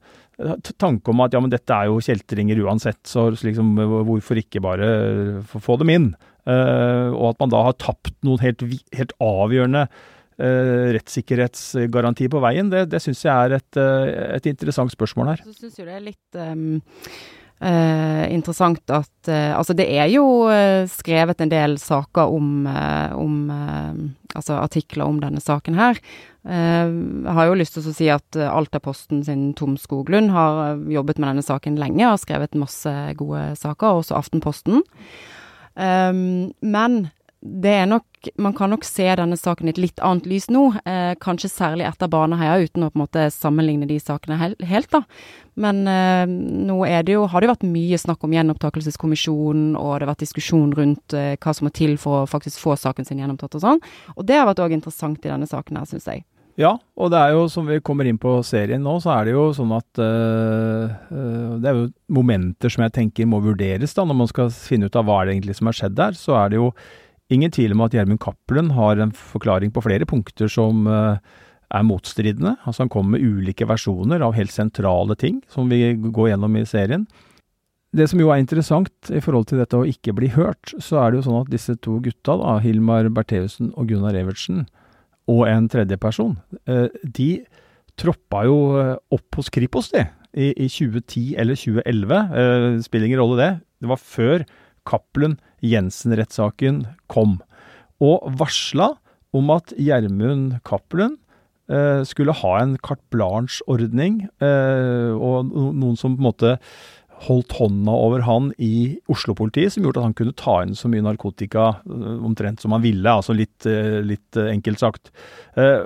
tanke 0.79 1.11
om 1.11 1.23
at 1.25 1.35
ja, 1.35 1.41
men 1.43 1.51
dette 1.51 1.75
er 1.75 1.89
jo 1.91 2.03
kjeltringer 2.03 2.61
uansett, 2.63 3.01
så 3.11 3.29
liksom, 3.35 3.73
hvorfor 4.07 4.39
ikke 4.39 4.63
bare 4.63 4.91
få 5.47 5.79
dem 5.83 5.95
inn? 5.95 6.13
Uh, 6.49 7.11
og 7.13 7.35
at 7.35 7.43
man 7.43 7.51
da 7.53 7.65
har 7.67 7.75
tapt 7.77 8.15
noen 8.25 8.41
helt, 8.41 8.63
helt 8.97 9.11
avgjørende 9.21 9.83
uh, 9.85 10.87
rettssikkerhetsgaranti 10.97 12.29
på 12.33 12.41
veien, 12.45 12.71
det, 12.73 12.87
det 12.93 13.03
syns 13.05 13.25
jeg 13.27 13.35
er 13.35 13.59
et, 13.59 13.81
eh, 13.81 14.13
et, 14.39 14.49
interessant 14.49 14.95
spørsmål 14.95 15.35
her. 15.35 15.43
Så 15.45 15.67
syns 15.67 15.81
jo 15.81 15.89
det 15.89 15.99
er 15.99 16.07
litt 16.07 16.39
um, 16.39 16.79
uh, 17.65 18.25
interessant 18.33 18.91
at 18.91 19.31
uh, 19.31 19.55
Altså, 19.59 19.75
det 19.77 19.89
er 19.91 20.09
jo 20.13 20.25
uh, 20.47 20.87
skrevet 20.91 21.41
en 21.43 21.53
del 21.53 21.79
saker 21.83 22.31
om, 22.31 22.67
om 23.19 23.37
Altså 24.35 24.59
artikler 24.59 25.09
om 25.09 25.19
denne 25.23 25.41
saken 25.43 25.79
her. 25.79 25.99
Jeg 26.49 27.33
har 27.35 27.49
jo 27.49 27.57
lyst 27.59 27.75
til 27.75 27.89
å 27.89 27.93
si 27.93 28.07
at 28.13 28.37
Altaposten 28.39 29.23
sin 29.27 29.51
Tom 29.59 29.75
Skoglund 29.81 30.31
har 30.33 30.79
jobbet 30.89 31.19
med 31.19 31.33
denne 31.33 31.45
saken 31.45 31.77
lenge, 31.81 32.07
har 32.07 32.21
skrevet 32.21 32.57
masse 32.57 32.93
gode 33.19 33.43
saker, 33.59 33.99
også 33.99 34.17
Aftenposten. 34.17 34.85
Um, 35.79 36.53
men 36.61 37.09
det 37.41 37.71
er 37.71 37.87
nok 37.87 38.05
Man 38.43 38.55
kan 38.57 38.73
nok 38.73 38.83
se 38.83 39.05
denne 39.15 39.37
saken 39.39 39.69
i 39.69 39.71
et 39.71 39.79
litt 39.79 40.01
annet 40.03 40.25
lys 40.27 40.49
nå. 40.51 40.73
Eh, 40.83 41.13
kanskje 41.23 41.53
særlig 41.53 41.85
etter 41.87 42.11
Baneheia, 42.11 42.57
uten 42.67 42.83
å 42.83 42.89
på 42.91 42.99
en 42.99 43.05
måte 43.05 43.29
sammenligne 43.31 43.87
de 43.87 43.95
sakene 44.03 44.41
helt, 44.41 44.65
helt 44.67 44.91
da. 44.91 45.05
Men 45.55 45.85
eh, 45.87 46.25
nå 46.27 46.81
er 46.89 47.07
det 47.07 47.15
jo, 47.15 47.29
har 47.31 47.45
det 47.45 47.53
vært 47.53 47.69
mye 47.71 48.01
snakk 48.03 48.27
om 48.27 48.35
gjenopptakelseskommisjonen, 48.35 49.77
og 49.79 49.93
det 49.93 50.09
har 50.09 50.11
vært 50.11 50.25
diskusjon 50.27 50.75
rundt 50.75 51.15
eh, 51.15 51.37
hva 51.39 51.55
som 51.55 51.69
må 51.69 51.73
til 51.79 51.95
for 52.03 52.25
å 52.25 52.27
faktisk 52.31 52.59
få 52.59 52.75
saken 52.75 53.07
sin 53.07 53.23
gjenopptatt 53.23 53.55
og 53.61 53.65
sånn. 53.69 53.81
Og 54.17 54.27
det 54.27 54.41
har 54.41 54.51
vært 54.51 54.67
òg 54.67 54.75
interessant 54.75 55.23
i 55.23 55.31
denne 55.31 55.47
saken 55.47 55.79
her, 55.79 55.87
syns 55.87 56.11
jeg. 56.11 56.27
Ja, 56.59 56.75
og 56.99 57.13
det 57.15 57.23
er 57.23 57.37
jo 57.39 57.47
som 57.47 57.71
vi 57.71 57.79
kommer 57.87 58.09
inn 58.11 58.19
på 58.19 58.33
serien 58.43 58.83
nå, 58.83 58.99
så 58.99 59.15
er 59.15 59.29
det 59.29 59.37
jo 59.37 59.45
sånn 59.55 59.71
at 59.77 60.01
uh, 60.03 60.91
Det 61.55 61.69
er 61.71 61.77
jo 61.77 61.85
momenter 62.11 62.73
som 62.75 62.83
jeg 62.83 62.97
tenker 62.97 63.29
må 63.31 63.39
vurderes 63.45 63.95
da, 63.95 64.03
når 64.03 64.25
man 64.25 64.31
skal 64.33 64.51
finne 64.51 64.91
ut 64.91 64.99
av 64.99 65.07
hva 65.07 65.21
det 65.23 65.37
egentlig 65.37 65.55
som 65.61 65.71
har 65.71 65.79
skjedd 65.79 65.95
der. 66.01 66.19
Så 66.19 66.35
er 66.35 66.51
det 66.51 66.59
jo 66.59 66.73
Ingen 67.33 67.53
tvil 67.53 67.75
om 67.75 67.85
at 67.85 67.93
Gjermund 67.93 68.23
Cappelen 68.25 68.73
har 68.73 69.01
en 69.03 69.13
forklaring 69.13 69.73
på 69.75 69.83
flere 69.85 70.07
punkter 70.09 70.49
som 70.49 70.87
uh, 70.89 71.21
er 71.69 71.85
motstridende. 71.85 72.55
Altså 72.65 72.87
Han 72.87 72.93
kommer 72.93 73.19
med 73.19 73.25
ulike 73.27 73.69
versjoner 73.69 74.25
av 74.25 74.37
helt 74.39 74.55
sentrale 74.55 75.17
ting, 75.21 75.43
som 75.53 75.69
vi 75.69 75.93
går 75.93 76.33
gjennom 76.33 76.57
i 76.57 76.65
serien. 76.69 77.05
Det 77.93 78.09
som 78.09 78.21
jo 78.21 78.31
er 78.33 78.41
interessant 78.41 79.13
i 79.13 79.21
forhold 79.25 79.49
til 79.49 79.61
dette 79.61 79.77
å 79.77 79.87
ikke 79.89 80.15
bli 80.17 80.31
hørt, 80.33 80.73
så 80.81 81.03
er 81.03 81.11
det 81.11 81.21
jo 81.21 81.27
sånn 81.29 81.41
at 81.43 81.53
disse 81.53 81.77
to 81.85 81.99
gutta, 82.05 82.37
da, 82.41 82.59
Hilmar 82.65 83.09
Bertheussen 83.13 83.73
og 83.77 83.89
Gunnar 83.93 84.17
Evertsen, 84.17 84.67
og 85.29 85.45
en 85.49 85.69
tredje 85.69 85.97
person, 86.01 86.37
uh, 86.69 86.89
de 87.05 87.45
troppa 88.01 88.47
jo 88.49 88.57
uh, 88.77 88.95
opp 89.13 89.41
hos 89.41 89.53
Kripos, 89.53 89.93
de, 89.93 90.07
i 90.39 90.69
2010 90.69 91.37
eller 91.41 91.57
2011. 91.57 92.83
Spiller 92.85 93.09
ingen 93.09 93.19
rolle 93.19 93.39
det. 93.41 93.53
Det 93.81 93.89
var 93.91 93.99
før 93.99 94.45
Cappelen 94.89 95.39
Jensen-rettssaken 95.65 96.85
kom, 97.11 97.39
og 98.01 98.29
varsla 98.39 98.95
om 99.37 99.51
at 99.53 99.75
Gjermund 99.77 100.61
Cappelen 100.67 101.19
eh, 101.69 102.05
skulle 102.09 102.37
ha 102.41 102.55
en 102.63 102.77
carte 102.81 103.05
blanche-ordning, 103.13 104.23
eh, 104.41 105.13
og 105.13 105.53
noen 105.53 105.99
som 105.99 106.17
på 106.17 106.23
en 106.23 106.31
måte 106.31 106.55
holdt 107.27 107.57
hånda 107.59 107.95
over 107.99 108.23
han 108.29 108.53
i 108.63 108.99
Oslo-politiet, 109.11 109.75
som 109.75 109.87
gjorde 109.87 110.03
at 110.03 110.09
han 110.09 110.17
kunne 110.19 110.37
ta 110.39 110.61
inn 110.63 110.77
så 110.79 110.91
mye 110.91 111.05
narkotika 111.05 111.71
eh, 111.83 112.15
omtrent 112.29 112.63
som 112.63 112.77
han 112.77 112.85
ville, 112.85 113.11
altså 113.11 113.37
litt, 113.37 113.67
eh, 113.67 113.99
litt 114.07 114.39
eh, 114.39 114.53
enkelt 114.55 114.83
sagt. 114.85 115.13
Eh, 115.59 115.83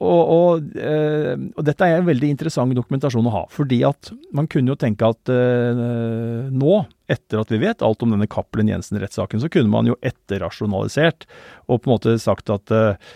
og, 0.00 0.20
og, 0.32 0.76
eh, 0.80 1.34
og, 1.36 1.64
dette 1.66 1.84
er 1.84 1.98
en 1.98 2.06
veldig 2.08 2.30
interessant 2.32 2.72
dokumentasjon 2.76 3.26
å 3.28 3.34
ha. 3.34 3.42
Fordi 3.52 3.82
at 3.84 4.08
man 4.36 4.48
kunne 4.50 4.72
jo 4.72 4.78
tenke 4.80 5.10
at 5.12 5.32
eh, 5.32 5.80
nå, 6.48 6.76
etter 7.10 7.42
at 7.42 7.52
vi 7.52 7.60
vet 7.60 7.84
alt 7.84 8.04
om 8.06 8.14
denne 8.14 8.28
Cappelen 8.30 8.70
Jensen-rettssaken, 8.72 9.42
så 9.42 9.50
kunne 9.52 9.72
man 9.72 9.90
jo 9.90 9.98
etterrasjonalisert 10.00 11.28
og 11.68 11.82
på 11.82 11.90
en 11.90 11.94
måte 11.94 12.16
sagt 12.22 12.52
at 12.54 12.72
eh, 12.72 13.10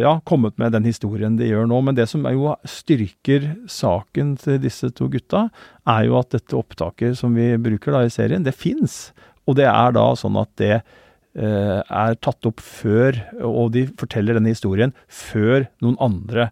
ja, 0.00 0.16
kommet 0.24 0.56
med 0.62 0.72
den 0.72 0.86
historien 0.88 1.36
de 1.36 1.50
gjør 1.50 1.68
nå. 1.68 1.82
Men 1.84 1.98
det 1.98 2.08
som 2.08 2.24
jo 2.32 2.54
styrker 2.64 3.50
saken 3.68 4.36
til 4.40 4.60
disse 4.62 4.88
to 4.96 5.10
gutta, 5.12 5.50
er 5.84 6.06
jo 6.08 6.20
at 6.22 6.32
dette 6.32 6.56
opptaket 6.56 7.18
som 7.20 7.36
vi 7.36 7.52
bruker 7.60 7.92
da 7.92 8.06
i 8.06 8.12
serien, 8.14 8.46
det 8.46 8.56
fins. 8.56 9.10
Og 9.44 9.58
det 9.60 9.68
er 9.68 9.92
da 9.92 10.14
sånn 10.16 10.40
at 10.40 10.54
det 10.62 10.78
Eh, 10.80 11.05
er 11.36 12.14
tatt 12.24 12.46
opp 12.48 12.62
før, 12.64 13.18
og 13.44 13.74
de 13.74 13.82
forteller 14.00 14.38
denne 14.38 14.54
historien 14.54 14.94
før 15.12 15.66
noen 15.84 15.98
andre 16.00 16.46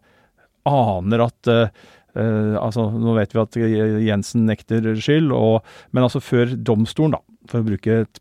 aner 0.68 1.24
at 1.24 1.48
Uh, 2.14 2.54
altså, 2.62 2.86
Nå 2.94 3.10
vet 3.16 3.32
vi 3.34 3.40
at 3.42 3.56
Jensen 4.06 4.44
nekter 4.46 4.94
skyld, 4.94 5.32
og, 5.34 5.64
men 5.90 6.04
altså 6.06 6.20
før 6.22 6.54
domstolen, 6.54 7.16
da, 7.16 7.20
for 7.50 7.60
å 7.60 7.66
bruke 7.66 7.90
et 8.04 8.20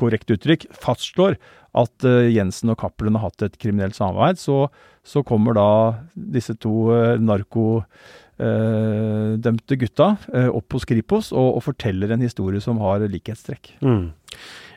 korrekt 0.00 0.32
uttrykk, 0.32 0.64
fastslår 0.80 1.36
at 1.80 2.04
uh, 2.04 2.28
Jensen 2.28 2.70
og 2.72 2.78
Cappelen 2.82 3.16
har 3.16 3.24
hatt 3.30 3.42
et 3.46 3.58
kriminelt 3.60 3.96
samarbeid, 3.96 4.36
så, 4.40 4.68
så 5.06 5.22
kommer 5.26 5.52
da 5.56 5.94
disse 6.12 6.54
to 6.60 6.90
uh, 6.92 7.16
narkodømte 7.20 9.76
gutta 9.80 10.16
opp 10.48 10.72
hos 10.76 10.84
Kripos 10.88 11.32
og, 11.32 11.56
og, 11.56 11.62
forteller 11.70 12.08
en 12.12 12.24
historie 12.24 12.60
som 12.64 12.78
har 12.84 12.98
likhetstrekk. 13.08 13.64
Mm. 13.84 14.06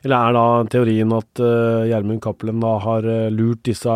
Eller 0.03 0.19
er 0.19 0.35
da 0.35 0.45
teorien 0.71 1.13
at 1.15 1.41
uh, 1.41 1.85
Gjermund 1.87 2.21
Cappelen 2.23 2.59
da 2.63 2.75
har 2.83 3.07
uh, 3.07 3.31
lurt 3.31 3.63
disse, 3.67 3.93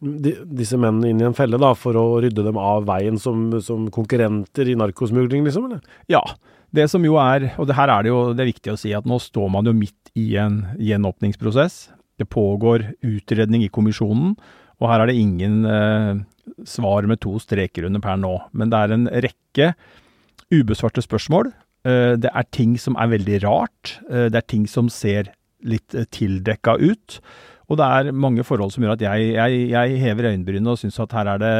de, 0.00 0.32
disse 0.56 0.78
mennene 0.80 1.12
inn 1.12 1.20
i 1.20 1.28
en 1.28 1.36
felle 1.36 1.60
da, 1.60 1.74
for 1.76 1.98
å 2.00 2.06
rydde 2.24 2.46
dem 2.46 2.60
av 2.60 2.86
veien 2.88 3.20
som, 3.20 3.50
som 3.64 3.90
konkurrenter 3.92 4.72
i 4.72 4.78
narkosmugling, 4.80 5.44
liksom? 5.46 5.68
eller? 5.68 5.84
Ja. 6.12 6.24
Det 6.74 6.88
som 6.90 7.04
jo 7.06 7.14
er, 7.22 7.52
og 7.60 7.68
det 7.70 7.76
her 7.78 7.92
er 7.92 8.02
det 8.02 8.10
jo 8.10 8.20
det 8.34 8.42
er 8.42 8.48
viktig 8.48 8.72
å 8.72 8.78
si, 8.80 8.90
at 8.96 9.04
nå 9.06 9.20
står 9.22 9.52
man 9.54 9.68
jo 9.68 9.76
midt 9.78 10.08
i 10.18 10.32
en 10.42 10.56
gjenåpningsprosess. 10.82 11.76
Det 12.18 12.26
pågår 12.26 12.88
utredning 13.06 13.62
i 13.62 13.70
kommisjonen, 13.70 14.32
og 14.82 14.88
her 14.90 15.04
er 15.04 15.12
det 15.12 15.20
ingen 15.20 15.60
eh, 15.70 16.16
svar 16.66 17.06
med 17.06 17.20
to 17.22 17.36
streker 17.38 17.86
under 17.86 18.02
per 18.02 18.18
nå. 18.18 18.32
Men 18.58 18.72
det 18.72 18.80
er 18.80 18.96
en 18.96 19.06
rekke 19.06 19.68
ubesvarte 20.50 21.04
spørsmål 21.06 21.52
Eh, 21.52 21.63
det 21.84 22.30
er 22.30 22.46
ting 22.54 22.76
som 22.80 22.96
er 23.00 23.10
veldig 23.12 23.40
rart. 23.44 23.98
Eh, 24.08 24.28
det 24.32 24.40
er 24.40 24.48
ting 24.48 24.64
som 24.70 24.88
ser 24.92 25.32
litt 25.64 25.96
eh, 25.96 26.06
tildekka 26.08 26.78
ut. 26.80 27.18
Og 27.68 27.80
det 27.80 27.88
er 27.88 28.16
mange 28.16 28.44
forhold 28.44 28.74
som 28.74 28.84
gjør 28.84 28.96
at 28.96 29.04
jeg, 29.04 29.32
jeg, 29.36 29.66
jeg 29.72 30.00
hever 30.02 30.30
øyenbrynene 30.30 30.74
og 30.74 30.80
syns 30.80 31.00
at 31.00 31.14
her 31.16 31.30
er 31.34 31.40
det 31.40 31.52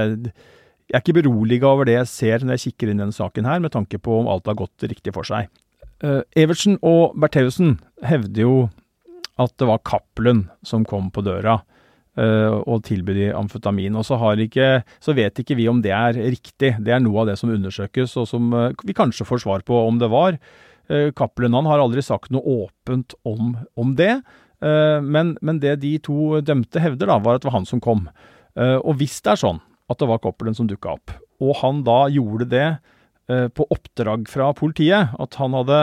Jeg 0.84 0.98
er 0.98 1.02
ikke 1.02 1.16
beroliga 1.16 1.70
over 1.70 1.88
det 1.88 1.96
jeg 1.96 2.10
ser 2.12 2.44
når 2.44 2.58
jeg 2.58 2.64
kikker 2.68 2.90
inn 2.90 2.98
i 2.98 3.04
denne 3.06 3.16
saken 3.16 3.48
her, 3.48 3.60
med 3.64 3.72
tanke 3.72 3.98
på 3.98 4.18
om 4.20 4.28
alt 4.28 4.46
har 4.50 4.58
gått 4.58 4.84
riktig 4.84 5.14
for 5.16 5.24
seg. 5.24 5.48
Evertsen 6.37 6.76
og 6.84 7.14
Bertheussen 7.16 7.78
hevder 8.04 8.44
jo 8.44 8.56
at 9.40 9.54
det 9.56 9.68
var 9.70 9.80
Cappelen 9.80 10.44
som 10.66 10.84
kom 10.84 11.08
på 11.14 11.24
døra 11.24 11.62
og 12.14 12.85
tilby 12.87 13.14
de 13.16 13.24
amfetamin. 13.35 13.96
Og 13.98 14.07
så, 14.07 14.18
ikke, 14.38 14.85
så, 15.03 15.14
vet 15.16 15.40
ikke 15.40 15.57
vi 15.59 15.68
om 15.70 15.83
det 15.83 15.92
er 15.94 16.14
riktig. 16.14 16.74
Det 16.79 16.94
er 16.94 17.03
noe 17.03 17.24
av 17.24 17.33
det 17.33 17.38
som 17.40 17.50
undersøkes, 17.50 18.16
og 18.20 18.29
som 18.31 18.53
uh, 18.55 18.70
vi 18.87 18.94
kanskje 18.96 19.27
får 19.27 19.42
svar 19.42 19.66
på 19.66 19.74
om 19.88 19.98
det 19.98 20.11
var. 20.12 20.38
Uh, 20.90 21.11
Cappelen 21.16 21.57
har 21.66 21.83
aldri 21.83 22.05
sagt 22.05 22.31
noe 22.35 22.44
åpent 22.66 23.16
om, 23.27 23.55
om 23.74 23.94
det, 23.98 24.16
men, 24.64 25.35
men, 25.44 25.59
det 25.61 25.74
de 25.83 25.90
to 26.00 26.38
dømte 26.40 26.81
hevder, 26.81 27.11
da, 27.11 27.18
var 27.20 27.37
at 27.37 27.42
det 27.42 27.50
var 27.50 27.57
han 27.59 27.66
som 27.68 27.83
kom. 27.85 28.07
og 28.57 28.94
hvis 28.96 29.18
det 29.20 29.35
er 29.35 29.40
sånn 29.42 29.59
at 29.92 29.98
det 30.00 30.07
var 30.09 30.22
Cappelen 30.24 30.57
som 30.57 30.68
dukka 30.70 30.94
opp, 30.94 31.12
og 31.44 31.59
han 31.59 31.83
da 31.85 32.07
gjorde 32.09 32.46
det 32.48 32.68
på 33.29 33.66
oppdrag 33.74 34.24
fra 34.31 34.55
politiet, 34.57 35.12
at 35.20 35.37
han 35.37 35.59
hadde 35.59 35.83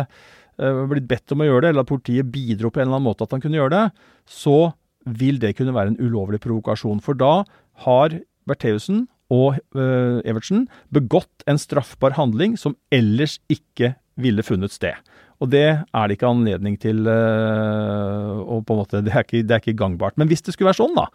blitt 0.89 1.05
bedt 1.11 1.35
om 1.35 1.43
å 1.43 1.49
gjøre 1.51 1.67
det, 1.67 1.73
eller 1.75 1.85
at 1.85 1.91
politiet 1.91 2.31
bidro 2.33 2.71
på 2.71 2.81
en 2.81 2.87
eller 2.87 2.97
annen 2.97 3.09
måte 3.11 3.27
at 3.27 3.35
han 3.35 3.43
kunne 3.43 3.59
gjøre 3.59 3.75
det, 3.75 3.85
så 4.25 4.57
vil 5.05 5.39
det 5.41 5.55
kunne 5.57 5.75
være 5.75 5.93
en 5.93 6.01
ulovlig 6.01 6.41
provokasjon. 6.43 7.01
For 7.03 7.17
da 7.17 7.41
har 7.85 8.19
Bertheussen 8.49 9.07
og 9.31 9.57
uh, 9.77 10.19
Evertsen 10.27 10.67
begått 10.93 11.45
en 11.49 11.59
straffbar 11.61 12.17
handling 12.17 12.57
som 12.59 12.75
ellers 12.93 13.39
ikke 13.51 13.95
ville 14.21 14.43
funnet 14.43 14.73
sted. 14.73 14.97
Og 15.41 15.49
det 15.49 15.65
er 15.65 16.03
det 16.05 16.17
ikke 16.17 16.29
anledning 16.29 16.75
til 16.81 17.07
uh, 17.07 18.41
og 18.43 18.65
på 18.67 18.75
en 18.75 18.81
måte, 18.83 19.01
det 19.01 19.15
er, 19.15 19.25
ikke, 19.25 19.41
det 19.41 19.55
er, 19.55 19.63
ikke, 19.63 19.79
gangbart. 19.79 20.19
Men 20.19 20.29
hvis 20.29 20.43
det 20.45 20.53
skulle 20.53 20.69
være 20.69 20.81
sånn 20.83 20.97
da, 20.97 21.07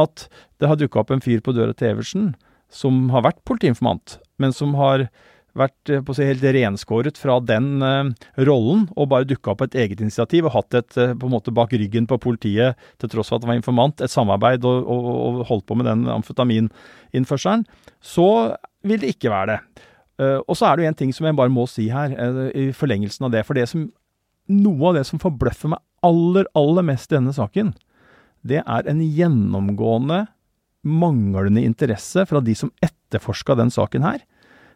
at 0.00 0.26
det 0.62 0.70
har 0.70 0.80
dukka 0.80 1.02
opp 1.02 1.12
en 1.12 1.24
fyr 1.24 1.42
på 1.44 1.52
døra 1.56 1.76
til 1.76 1.92
Evertsen 1.92 2.32
som 2.72 3.08
har 3.12 3.26
vært 3.26 3.42
politiinformant, 3.46 4.18
men 4.40 4.54
som 4.56 4.72
har 4.78 5.08
vært 5.58 5.92
eh, 5.92 6.02
på 6.04 6.12
å 6.12 6.16
si, 6.16 6.26
helt 6.26 6.44
renskåret 6.44 7.18
fra 7.20 7.38
den 7.44 7.78
uh, 7.82 8.10
rollen 8.46 8.86
og 8.94 9.08
bare 9.12 9.28
dukka 9.28 9.54
opp 9.54 9.64
et 9.66 9.76
eget 9.84 10.02
initiativ 10.02 10.48
og 10.48 10.54
hatt 10.56 10.78
et 10.80 10.98
uh, 10.98 11.14
på 11.14 11.28
en 11.28 11.34
måte 11.34 11.54
bak 11.54 11.72
ryggen 11.74 12.08
på 12.10 12.18
politiet, 12.22 12.80
til 13.02 13.12
tross 13.12 13.30
for 13.30 13.38
at 13.38 13.44
det 13.44 13.50
var 13.52 13.60
informant, 13.60 14.02
et 14.02 14.12
samarbeid 14.12 14.66
og, 14.68 14.90
og, 14.90 15.08
og 15.14 15.42
holdt 15.50 15.66
på 15.70 15.78
med 15.78 15.88
den 15.88 16.06
amfetamininnførselen, 16.16 17.66
så 18.02 18.28
vil 18.84 19.02
det 19.02 19.14
ikke 19.14 19.32
være 19.32 19.54
det. 19.54 19.84
Og 20.46 20.54
så 20.54 20.68
er 20.68 20.76
det 20.76 20.84
jo 20.84 20.88
en 20.92 20.96
ting 20.98 21.12
som 21.16 21.26
jeg 21.26 21.34
bare 21.34 21.50
må 21.50 21.64
si 21.66 21.88
her, 21.90 22.12
i 22.54 22.68
forlengelsen 22.76 23.24
av 23.26 23.32
det. 23.34 23.40
For 23.48 23.58
det 23.58 23.64
som, 23.66 23.88
noe 24.52 24.90
av 24.90 24.98
det 25.00 25.02
som 25.08 25.18
forbløffer 25.18 25.72
meg 25.72 25.82
aller, 26.06 26.46
aller 26.54 26.86
mest 26.86 27.10
i 27.10 27.16
denne 27.16 27.34
saken, 27.34 27.72
det 28.46 28.60
er 28.62 28.90
en 28.90 29.00
gjennomgående 29.02 30.20
manglende 30.84 31.64
interesse 31.64 32.22
fra 32.28 32.44
de 32.44 32.54
som 32.58 32.70
etterforska 32.84 33.56
den 33.58 33.72
saken 33.74 34.06
her 34.06 34.22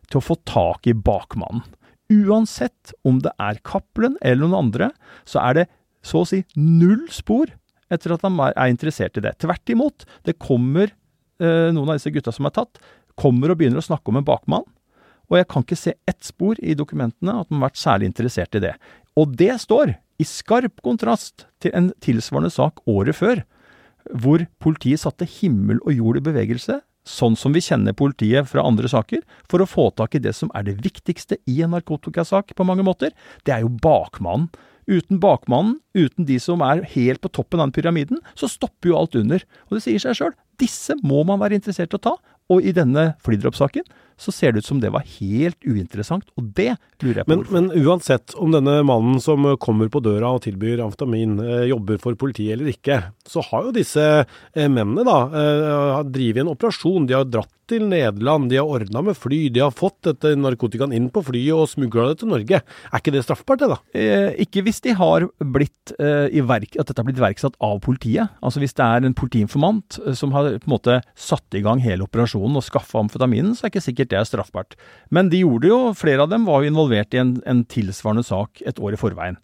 til 0.08 0.20
å 0.20 0.24
få 0.24 0.38
tak 0.48 0.88
i 0.88 0.96
bakmannen. 0.96 1.64
Uansett 2.08 2.94
om 3.04 3.18
det 3.20 3.34
er 3.36 3.60
Cappelen 3.66 4.16
eller 4.24 4.46
noen 4.46 4.68
andre, 4.68 4.90
så 5.28 5.42
er 5.44 5.58
det 5.58 5.66
så 6.04 6.22
å 6.22 6.28
si 6.28 6.40
null 6.56 7.04
spor 7.12 7.50
etter 7.92 8.14
at 8.14 8.24
han 8.24 8.38
er 8.46 8.70
interessert 8.70 9.18
i 9.18 9.24
det. 9.24 9.34
Tvert 9.42 9.72
imot, 9.72 10.06
det 10.24 10.38
kommer 10.40 10.88
eh, 10.88 11.68
noen 11.74 11.88
av 11.88 11.98
disse 11.98 12.12
gutta 12.14 12.32
som 12.34 12.48
er 12.48 12.56
tatt, 12.56 12.80
kommer 13.18 13.52
og 13.52 13.60
begynner 13.60 13.82
å 13.82 13.88
snakke 13.88 14.12
om 14.12 14.20
en 14.20 14.26
bakmann. 14.26 14.66
Og 15.28 15.36
jeg 15.36 15.48
kan 15.50 15.64
ikke 15.64 15.76
se 15.76 15.94
ett 16.08 16.24
spor 16.24 16.56
i 16.64 16.76
dokumentene 16.78 17.34
at 17.42 17.50
man 17.50 17.60
har 17.60 17.68
vært 17.68 17.82
særlig 17.82 18.08
interessert 18.08 18.56
i 18.56 18.64
det. 18.64 18.74
Og 19.18 19.34
det 19.36 19.52
står 19.60 19.96
i 20.18 20.26
skarp 20.26 20.80
kontrast 20.84 21.46
til 21.62 21.74
en 21.76 21.90
tilsvarende 22.04 22.52
sak 22.54 22.80
året 22.88 23.18
før, 23.18 23.42
hvor 24.08 24.46
politiet 24.62 25.02
satte 25.02 25.28
himmel 25.28 25.82
og 25.84 25.92
jord 25.92 26.20
i 26.20 26.24
bevegelse, 26.24 26.78
sånn 27.08 27.36
som 27.38 27.54
vi 27.56 27.62
kjenner 27.64 27.96
politiet 27.96 28.48
fra 28.50 28.64
andre 28.68 28.90
saker, 28.90 29.24
for 29.50 29.64
å 29.64 29.68
få 29.68 29.88
tak 29.96 30.16
i 30.16 30.22
det 30.22 30.34
som 30.36 30.52
er 30.56 30.66
det 30.68 30.78
viktigste 30.84 31.40
i 31.48 31.60
en 31.64 31.72
narkotikasak 31.76 32.54
på 32.56 32.66
mange 32.68 32.84
måter. 32.86 33.14
Det 33.48 33.54
er 33.54 33.64
jo 33.64 33.72
bakmannen. 33.82 34.50
Uten 34.88 35.18
bakmannen, 35.20 35.74
uten 35.92 36.24
de 36.24 36.38
som 36.40 36.62
er 36.64 36.80
helt 36.94 37.20
på 37.20 37.28
toppen 37.28 37.60
av 37.60 37.68
den 37.68 37.76
pyramiden, 37.76 38.22
så 38.32 38.48
stopper 38.48 38.88
jo 38.88 38.96
alt 38.96 39.18
under. 39.20 39.42
Og 39.68 39.76
det 39.76 39.84
sier 39.84 40.00
seg 40.00 40.16
sjøl. 40.16 40.36
Disse 40.58 40.96
må 41.04 41.20
man 41.28 41.42
være 41.42 41.58
interessert 41.58 41.92
i 41.92 41.98
å 41.98 42.04
ta. 42.08 42.14
Og 42.48 42.64
i 42.64 42.72
denne 42.72 43.10
flydroppsaken 43.24 43.84
så 44.18 44.34
ser 44.34 44.52
det 44.52 44.64
ut 44.64 44.68
som 44.68 44.80
det 44.82 44.92
var 44.94 45.06
helt 45.18 45.58
uinteressant, 45.64 46.26
og 46.36 46.50
det 46.58 46.72
lurer 47.02 47.22
jeg 47.22 47.28
på 47.28 47.36
men. 47.36 47.44
Men 47.54 47.70
uansett 47.86 48.34
om 48.38 48.52
denne 48.54 48.80
mannen 48.86 49.20
som 49.22 49.46
kommer 49.62 49.90
på 49.92 50.02
døra 50.04 50.34
og 50.36 50.42
tilbyr 50.46 50.82
amfetamin, 50.84 51.38
eh, 51.44 51.68
jobber 51.72 52.00
for 52.02 52.18
politiet 52.18 52.56
eller 52.56 52.72
ikke, 52.74 53.00
så 53.28 53.44
har 53.50 53.68
jo 53.68 53.76
disse 53.76 54.04
eh, 54.24 54.66
mennene 54.68 55.06
da 55.06 55.20
eh, 55.28 56.02
drevet 56.08 56.44
en 56.44 56.52
operasjon. 56.54 57.06
De 57.08 57.16
har 57.16 57.28
dratt 57.28 57.54
til 57.68 57.84
Nederland, 57.84 58.48
de 58.48 58.56
har 58.56 58.68
ordna 58.68 59.02
med 59.04 59.16
fly, 59.18 59.40
de 59.52 59.60
har 59.60 59.74
fått 59.76 60.00
dette 60.08 60.32
narkotikaen 60.40 60.94
inn 60.96 61.10
på 61.12 61.22
flyet 61.26 61.52
og 61.52 61.68
smugla 61.70 62.08
det 62.10 62.20
til 62.22 62.30
Norge. 62.32 62.60
Er 62.64 63.02
ikke 63.02 63.12
det 63.14 63.24
straffbart, 63.26 63.60
det 63.62 63.70
da? 63.74 63.78
Eh, 63.92 64.30
ikke 64.44 64.64
hvis 64.66 64.80
de 64.84 64.94
har 64.96 65.28
blitt 65.38 65.92
eh, 66.00 66.38
verk, 66.48 66.78
at 66.78 66.88
dette 66.88 67.02
har 67.02 67.08
blitt 67.08 67.20
iverksatt 67.20 67.58
av 67.64 67.76
politiet. 67.84 68.32
Altså 68.40 68.62
hvis 68.62 68.76
det 68.78 68.86
er 68.86 69.04
en 69.04 69.16
politiinformant 69.16 70.00
som 70.16 70.32
har 70.36 70.54
på 70.56 70.70
en 70.70 70.74
måte 70.74 70.98
satt 71.18 71.58
i 71.58 71.62
gang 71.64 71.82
hele 71.84 72.08
operasjonen 72.08 72.56
og 72.58 72.64
skaffa 72.64 73.02
amfetaminen, 73.02 73.54
så 73.54 73.66
er 73.66 73.68
det 73.68 73.76
ikke 73.76 73.86
sikkert 73.90 74.07
det 74.10 74.18
er 74.20 74.28
straffbart. 74.28 74.76
Men 75.14 75.30
de 75.32 75.42
gjorde 75.44 75.70
jo, 75.70 75.78
flere 75.98 76.24
av 76.24 76.32
dem 76.32 76.46
var 76.48 76.62
jo 76.62 76.72
involvert 76.72 77.14
i 77.14 77.22
en, 77.22 77.36
en 77.48 77.64
tilsvarende 77.68 78.26
sak 78.26 78.62
et 78.66 78.80
år 78.82 78.96
i 78.96 79.00
forveien. 79.00 79.38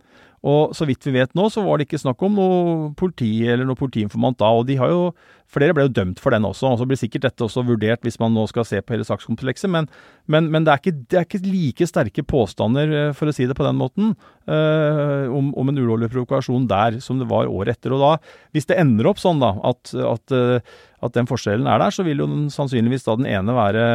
Og 0.44 0.74
så 0.76 0.84
vidt 0.88 1.06
vi 1.08 1.14
vet 1.16 1.32
nå, 1.36 1.48
så 1.48 1.64
var 1.64 1.80
det 1.80 1.88
ikke 1.88 2.02
snakk 2.02 2.20
om 2.26 2.36
noe 2.36 2.90
politi 3.00 3.46
eller 3.48 3.64
noe 3.64 3.80
politiinformant 3.80 4.36
da. 4.42 4.50
Og 4.52 4.68
de 4.68 4.76
har 4.80 4.92
jo 4.92 5.08
Flere 5.54 5.74
ble 5.76 5.84
jo 5.86 5.92
dømt 5.92 6.20
for 6.22 6.34
den 6.34 6.46
også, 6.48 6.72
og 6.72 6.80
så 6.80 6.86
blir 6.88 6.98
sikkert 6.98 7.28
dette 7.28 7.44
også 7.46 7.62
vurdert 7.66 8.02
hvis 8.02 8.16
man 8.18 8.32
nå 8.34 8.46
skal 8.50 8.66
se 8.66 8.80
på 8.82 8.94
hele 8.94 9.06
sakskomplekset. 9.06 9.70
Men, 9.70 9.86
men, 10.30 10.48
men 10.50 10.66
det, 10.66 10.72
er 10.72 10.80
ikke, 10.80 10.94
det, 11.04 11.18
er 11.20 11.28
ikke, 11.28 11.42
like 11.44 11.88
sterke 11.88 12.24
påstander, 12.26 12.94
eh, 12.98 13.12
for 13.14 13.30
å 13.30 13.34
si 13.36 13.46
det 13.46 13.56
på 13.58 13.66
den 13.66 13.78
måten, 13.78 14.14
øh, 14.48 15.28
om, 15.30 15.52
om, 15.60 15.70
en 15.70 15.78
ulovlig 15.78 16.10
provokasjon 16.10 16.66
der 16.70 16.98
som 17.04 17.20
det 17.20 17.28
var 17.30 17.52
året 17.52 17.76
etter. 17.76 17.94
Og 17.94 18.02
da, 18.02 18.34
hvis 18.56 18.66
det 18.70 18.80
ender 18.82 19.12
opp 19.12 19.22
sånn 19.22 19.42
da, 19.44 19.52
at, 19.70 19.94
at, 19.94 20.34
eh, 20.34 20.74
at 21.04 21.14
den 21.14 21.30
forskjellen 21.30 21.68
er 21.70 21.84
der, 21.84 21.94
så 21.94 22.08
vil 22.08 22.24
jo 22.24 22.30
den, 22.30 22.48
sannsynligvis 22.52 23.06
da 23.06 23.18
den 23.20 23.30
ene 23.30 23.54
være 23.54 23.86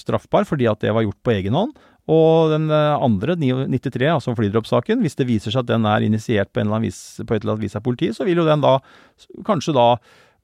straffbar 0.00 0.48
fordi 0.48 0.66
at 0.72 0.82
det 0.82 0.96
var 0.96 1.06
gjort 1.06 1.20
på 1.22 1.36
egen 1.36 1.58
hånd. 1.58 1.76
Og 2.12 2.52
den 2.52 2.68
eh, 2.72 3.04
andre, 3.06 3.36
93, 3.38 4.08
altså 4.12 4.34
flydroppsaken, 4.38 5.00
hvis 5.04 5.16
det 5.18 5.28
viser 5.28 5.54
seg 5.54 5.64
at 5.64 5.70
den 5.70 5.88
er 5.88 6.04
initiert 6.04 6.52
på, 6.52 6.64
vis, 6.82 7.00
på 7.22 7.36
et 7.36 7.42
eller 7.42 7.56
annet 7.56 7.66
vis 7.66 7.78
av 7.78 7.86
politiet, 7.86 8.18
så 8.18 8.26
vil 8.28 8.42
jo 8.42 8.48
den 8.48 8.64
da 8.64 8.76
kanskje 9.46 9.76
da 9.76 9.88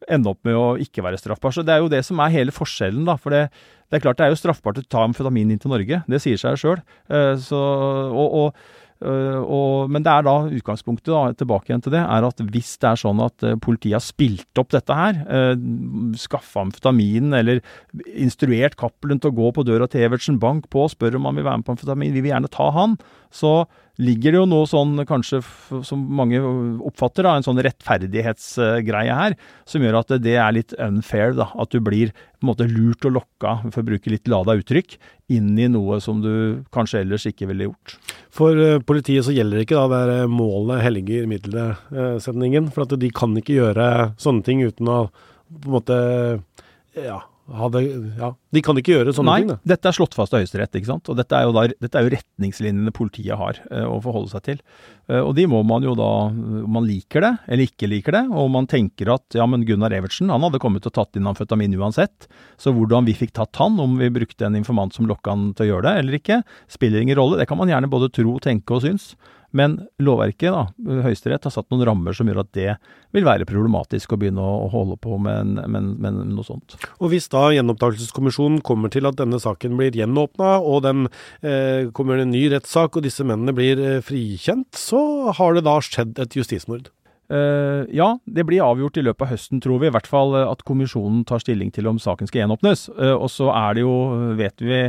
ende 0.06 0.30
opp 0.30 0.44
med 0.46 0.54
å 0.54 0.66
ikke 0.80 1.02
være 1.04 1.18
straffbar. 1.18 1.54
Så 1.54 1.64
det 1.66 1.74
er 1.74 1.82
jo 1.82 1.90
det 1.92 2.04
som 2.06 2.20
er 2.22 2.34
hele 2.34 2.54
forskjellen, 2.54 3.04
da. 3.08 3.16
For 3.18 3.34
det, 3.34 3.48
det 3.90 3.98
er 3.98 4.04
klart 4.04 4.20
det 4.20 4.28
er 4.28 4.34
jo 4.34 4.40
straffbart 4.40 4.78
å 4.80 4.86
ta 4.86 5.02
amfetamin 5.04 5.50
inn 5.50 5.62
til 5.62 5.72
Norge. 5.72 6.02
Det 6.06 6.20
sier 6.22 6.38
seg 6.40 6.60
sjøl. 6.60 6.82
Uh, 7.10 7.34
og, 7.58 8.28
og 8.42 8.87
og, 8.98 9.90
men 9.94 10.02
det 10.02 10.10
er 10.10 10.24
da 10.26 10.34
utgangspunktet, 10.50 11.10
da, 11.12 11.34
tilbake 11.38 11.70
igjen 11.70 11.84
til 11.84 11.94
det, 11.94 12.00
er 12.02 12.26
at 12.26 12.40
hvis 12.42 12.72
det 12.82 12.88
er 12.90 12.98
sånn 12.98 13.20
at 13.22 13.44
uh, 13.46 13.54
politiet 13.62 13.94
har 13.94 14.02
spilt 14.02 14.58
opp 14.58 14.72
dette 14.74 14.96
her, 14.98 15.20
eh, 15.30 15.52
skaffa 16.18 16.64
amfetamin 16.64 17.36
eller 17.38 17.62
instruert 18.10 18.74
Cappelen 18.78 19.22
til 19.22 19.30
å 19.30 19.36
gå 19.38 19.52
på 19.54 19.64
døra 19.68 19.86
til 19.90 20.02
Evertsen 20.06 20.40
Bank 20.42 20.66
på 20.72 20.82
og 20.86 20.92
spørre 20.94 21.20
om 21.20 21.28
han 21.28 21.38
vil 21.38 21.46
være 21.46 21.60
med 21.60 21.68
på 21.68 21.76
amfetamin, 21.76 22.14
vi 22.16 22.24
vil 22.24 22.32
gjerne 22.32 22.50
ta 22.50 22.70
han, 22.74 22.98
så 23.34 23.66
ligger 23.98 24.32
det 24.34 24.38
jo 24.38 24.46
noe 24.46 24.66
sånn, 24.70 24.94
kanskje 25.08 25.40
som 25.86 26.02
mange 26.20 26.38
oppfatter, 26.86 27.26
da, 27.26 27.34
en 27.34 27.46
sånn 27.46 27.58
rettferdighetsgreie 27.66 29.16
her, 29.18 29.34
som 29.66 29.82
gjør 29.82 29.98
at 30.00 30.12
det 30.22 30.36
er 30.38 30.54
litt 30.54 30.74
unfair. 30.78 31.34
da, 31.38 31.48
At 31.58 31.74
du 31.74 31.80
blir 31.82 32.12
på 32.14 32.46
en 32.46 32.50
måte 32.52 32.68
lurt 32.70 33.08
og 33.08 33.16
lokka, 33.16 33.56
for 33.72 33.82
å 33.82 33.88
bruke 33.88 34.12
litt 34.12 34.30
lada 34.30 34.54
uttrykk, 34.60 34.94
inn 35.34 35.58
i 35.58 35.66
noe 35.72 35.98
som 36.00 36.22
du 36.22 36.62
kanskje 36.74 37.02
ellers 37.02 37.26
ikke 37.26 37.48
ville 37.50 37.66
gjort. 37.66 37.96
For 38.34 38.54
uh, 38.54 38.78
politiet 38.86 39.26
så 39.26 39.34
gjelder 39.34 39.58
det 39.58 39.66
ikke 39.66 39.82
da 39.90 40.04
det 40.12 40.20
målet 40.30 40.84
helliger 40.84 41.26
middelet-setningen. 41.30 42.70
For 42.74 42.86
at 42.86 42.94
de 43.02 43.10
kan 43.10 43.34
ikke 43.36 43.58
gjøre 43.58 43.88
sånne 44.22 44.46
ting 44.46 44.62
uten 44.62 44.94
å 44.94 45.00
på 45.48 45.64
en 45.64 45.74
måte 45.74 45.98
ja, 46.92 47.22
hadde, 47.48 47.80
ja, 48.18 48.28
De 48.52 48.62
kan 48.64 48.76
ikke 48.76 48.92
gjøre 48.92 49.12
sånne 49.16 49.32
Nei, 49.32 49.40
ting? 49.42 49.50
Nei, 49.54 49.70
dette 49.72 49.88
er 49.88 49.96
slått 49.96 50.16
fast 50.16 50.34
av 50.34 50.42
Høyesterett. 50.42 50.74
ikke 50.76 50.90
sant? 50.90 51.08
Og 51.08 51.16
dette 51.16 51.36
er, 51.36 51.46
jo 51.48 51.54
da, 51.56 51.64
dette 51.70 51.98
er 51.98 52.04
jo 52.04 52.12
retningslinjene 52.12 52.92
politiet 52.94 53.40
har 53.40 53.60
uh, 53.70 53.86
å 53.88 53.98
forholde 54.04 54.32
seg 54.34 54.44
til. 54.44 54.60
Uh, 55.08 55.22
og 55.22 55.32
de 55.38 55.46
må 55.50 55.62
man 55.66 55.86
jo 55.86 55.94
da, 55.98 56.10
om 56.28 56.68
man 56.76 56.88
liker 56.88 57.24
det 57.24 57.32
eller 57.46 57.64
ikke 57.64 57.90
liker 57.90 58.18
det, 58.18 58.24
og 58.28 58.42
om 58.44 58.56
man 58.58 58.68
tenker 58.70 59.14
at 59.14 59.38
ja, 59.38 59.46
men 59.48 59.64
Gunnar 59.68 59.94
Evertsen 59.96 60.32
han 60.32 60.44
hadde 60.44 60.60
kommet 60.62 60.88
og 60.88 60.94
tatt 60.98 61.16
inn 61.16 61.30
amfetamin 61.30 61.78
uansett, 61.80 62.28
så 62.60 62.74
hvordan 62.76 63.08
vi 63.08 63.16
fikk 63.16 63.34
tatt 63.38 63.56
han, 63.62 63.80
om 63.80 63.96
vi 64.00 64.12
brukte 64.12 64.48
en 64.48 64.58
informant 64.58 64.96
som 64.96 65.08
lokka 65.08 65.34
han 65.34 65.50
til 65.56 65.68
å 65.68 65.70
gjøre 65.72 65.88
det 65.88 66.04
eller 66.04 66.20
ikke, 66.20 66.42
spiller 66.70 67.04
ingen 67.04 67.18
rolle. 67.18 67.40
Det 67.40 67.48
kan 67.48 67.60
man 67.60 67.72
gjerne 67.72 67.90
både 67.90 68.12
tro, 68.12 68.36
tenke 68.44 68.76
og 68.76 68.84
synes. 68.84 69.14
Men 69.56 69.78
lovverket, 70.02 70.52
da, 70.52 70.66
Høyesterett, 71.06 71.46
har 71.46 71.52
satt 71.54 71.68
noen 71.72 71.86
rammer 71.88 72.16
som 72.16 72.28
gjør 72.28 72.42
at 72.42 72.50
det 72.56 72.74
vil 73.16 73.24
være 73.24 73.46
problematisk 73.48 74.12
å 74.12 74.18
begynne 74.20 74.44
å 74.44 74.68
holde 74.72 74.98
på 75.00 75.16
med, 75.24 75.56
med, 75.72 75.94
med 76.04 76.20
noe 76.34 76.44
sånt. 76.44 76.76
Og 77.00 77.14
Hvis 77.14 77.30
da 77.32 77.46
gjenopptakelseskommisjonen 77.56 78.60
kommer 78.66 78.92
til 78.92 79.08
at 79.08 79.16
denne 79.20 79.40
saken 79.40 79.78
blir 79.80 79.96
gjenåpna, 79.96 80.58
og 80.60 80.84
den 80.84 81.08
eh, 81.40 81.88
kommer 81.96 82.20
en 82.20 82.32
ny 82.34 82.44
rettssak 82.52 82.98
og 82.98 83.08
disse 83.08 83.24
mennene 83.24 83.56
blir 83.56 83.80
eh, 83.80 83.98
frikjent, 84.04 84.68
så 84.76 85.32
har 85.38 85.56
det 85.56 85.64
da 85.68 85.78
skjedd 85.84 86.20
et 86.20 86.36
justismord? 86.36 86.92
Uh, 87.28 87.84
ja, 87.92 88.14
det 88.24 88.46
blir 88.48 88.64
avgjort 88.64 88.96
i 88.96 89.02
løpet 89.04 89.26
av 89.26 89.32
høsten, 89.34 89.60
tror 89.60 89.82
vi. 89.82 89.90
I 89.90 89.92
hvert 89.92 90.08
fall 90.08 90.32
at 90.40 90.62
kommisjonen 90.68 91.26
tar 91.28 91.42
stilling 91.42 91.68
til 91.76 91.88
om 91.90 92.00
saken 92.00 92.28
skal 92.28 92.44
gjenåpnes. 92.44 92.86
Uh, 92.96 93.16
og 93.18 93.28
så 93.32 93.50
er 93.52 93.76
det 93.76 93.84
jo, 93.84 93.96
vet 94.38 94.64
vi 94.64 94.80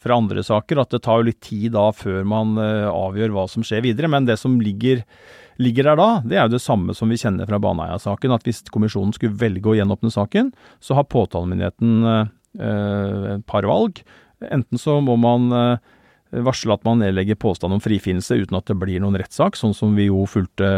fra 0.00 0.16
andre 0.16 0.44
saker, 0.44 0.80
at 0.80 0.94
det 0.94 1.02
tar 1.04 1.20
jo 1.20 1.28
litt 1.28 1.42
tid 1.44 1.74
da 1.76 1.90
før 1.92 2.24
man 2.28 2.56
uh, 2.60 2.88
avgjør 2.88 3.34
hva 3.36 3.44
som 3.50 3.64
skjer 3.66 3.84
videre. 3.84 4.10
Men 4.12 4.28
det 4.28 4.38
som 4.40 4.56
ligger, 4.62 5.04
ligger, 5.60 5.90
der 5.90 6.00
da, 6.00 6.08
det 6.24 6.40
er 6.40 6.48
jo 6.48 6.56
det 6.56 6.64
samme 6.64 6.96
som 6.96 7.12
vi 7.12 7.20
kjenner 7.20 7.48
fra 7.50 7.60
Baneheia-saken. 7.60 8.34
At 8.36 8.48
hvis 8.48 8.64
kommisjonen 8.72 9.14
skulle 9.16 9.36
velge 9.40 9.72
å 9.72 9.76
gjenåpne 9.76 10.12
saken, 10.14 10.52
så 10.80 10.96
har 10.98 11.10
påtalemyndigheten 11.12 12.02
uh, 12.08 12.26
et 13.36 13.48
par 13.50 13.68
valg. 13.68 14.00
Enten 14.40 14.80
så 14.80 14.96
må 15.04 15.18
man 15.20 15.52
uh, 15.52 15.92
varsle 16.46 16.72
at 16.72 16.86
man 16.86 17.02
nedlegger 17.02 17.36
påstand 17.42 17.76
om 17.76 17.84
frifinnelse 17.84 18.38
uten 18.40 18.56
at 18.56 18.70
det 18.70 18.78
blir 18.80 19.02
noen 19.02 19.18
rettssak, 19.20 19.58
sånn 19.58 19.74
som 19.76 19.92
vi 19.98 20.06
jo 20.06 20.22
fulgte 20.30 20.68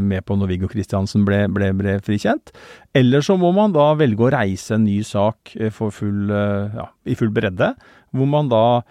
med 0.00 0.24
på 0.24 0.34
når 0.40 0.48
Viggo 0.48 0.70
Kristiansen 0.72 1.26
ble, 1.28 1.42
ble, 1.52 1.68
ble, 1.76 1.98
frikjent. 2.02 2.54
Eller 2.96 3.20
så 3.22 3.36
må 3.36 3.50
man 3.52 3.76
da 3.76 3.90
velge 4.00 4.24
å 4.24 4.30
reise 4.32 4.78
en 4.78 4.86
ny 4.88 5.02
sak 5.04 5.52
full, 5.76 6.32
ja, 6.32 6.88
i 7.04 7.18
full 7.20 7.34
bredde, 7.36 7.74
hvor 8.12 8.28
man 8.28 8.52
da 8.52 8.82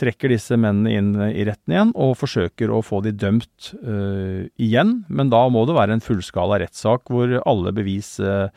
trekker 0.00 0.32
disse 0.32 0.56
mennene 0.58 0.94
inn 0.98 1.10
i 1.30 1.44
retten 1.46 1.74
igjen 1.74 1.92
og 1.94 2.16
forsøker 2.18 2.72
å 2.74 2.82
få 2.82 3.00
de 3.04 3.12
dømt 3.14 3.70
uh, 3.86 4.42
igjen. 4.58 4.96
Men 5.06 5.30
da 5.30 5.44
må 5.52 5.62
det 5.68 5.76
være 5.76 5.94
en 5.96 6.04
fullskala 6.04 6.58
rettssak 6.64 7.12
hvor 7.14 7.36
alle 7.44 7.74
bevis 7.76 8.16
uh, 8.18 8.50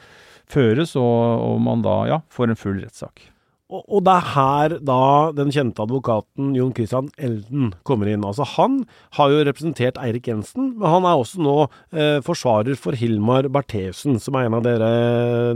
føres, 0.50 0.96
og, 0.98 1.44
og, 1.46 1.60
man 1.62 1.86
da 1.86 1.98
ja, 2.10 2.22
får 2.34 2.54
en 2.54 2.60
full 2.60 2.82
rettssak. 2.82 3.28
Og, 3.68 4.00
det 4.06 4.14
er 4.14 4.28
her 4.32 4.74
da 4.88 5.00
den 5.36 5.50
kjente 5.52 5.84
advokaten 5.84 6.54
Jon 6.56 6.72
Christian 6.76 7.10
Elden 7.20 7.74
kommer 7.88 8.08
inn. 8.08 8.24
Altså 8.24 8.46
Han 8.56 8.78
har 9.18 9.34
jo 9.34 9.42
representert 9.44 10.00
Eirik 10.00 10.30
Jensen, 10.32 10.70
men 10.80 10.88
han 10.88 11.08
er 11.08 11.20
også 11.20 11.42
nå 11.44 11.58
eh, 11.92 12.22
forsvarer 12.24 12.80
for 12.80 12.96
Hilmar 12.96 13.50
Bertheussen, 13.52 14.22
som 14.24 14.40
er 14.40 14.48
en 14.48 14.56
av 14.56 14.64
dere, 14.64 14.92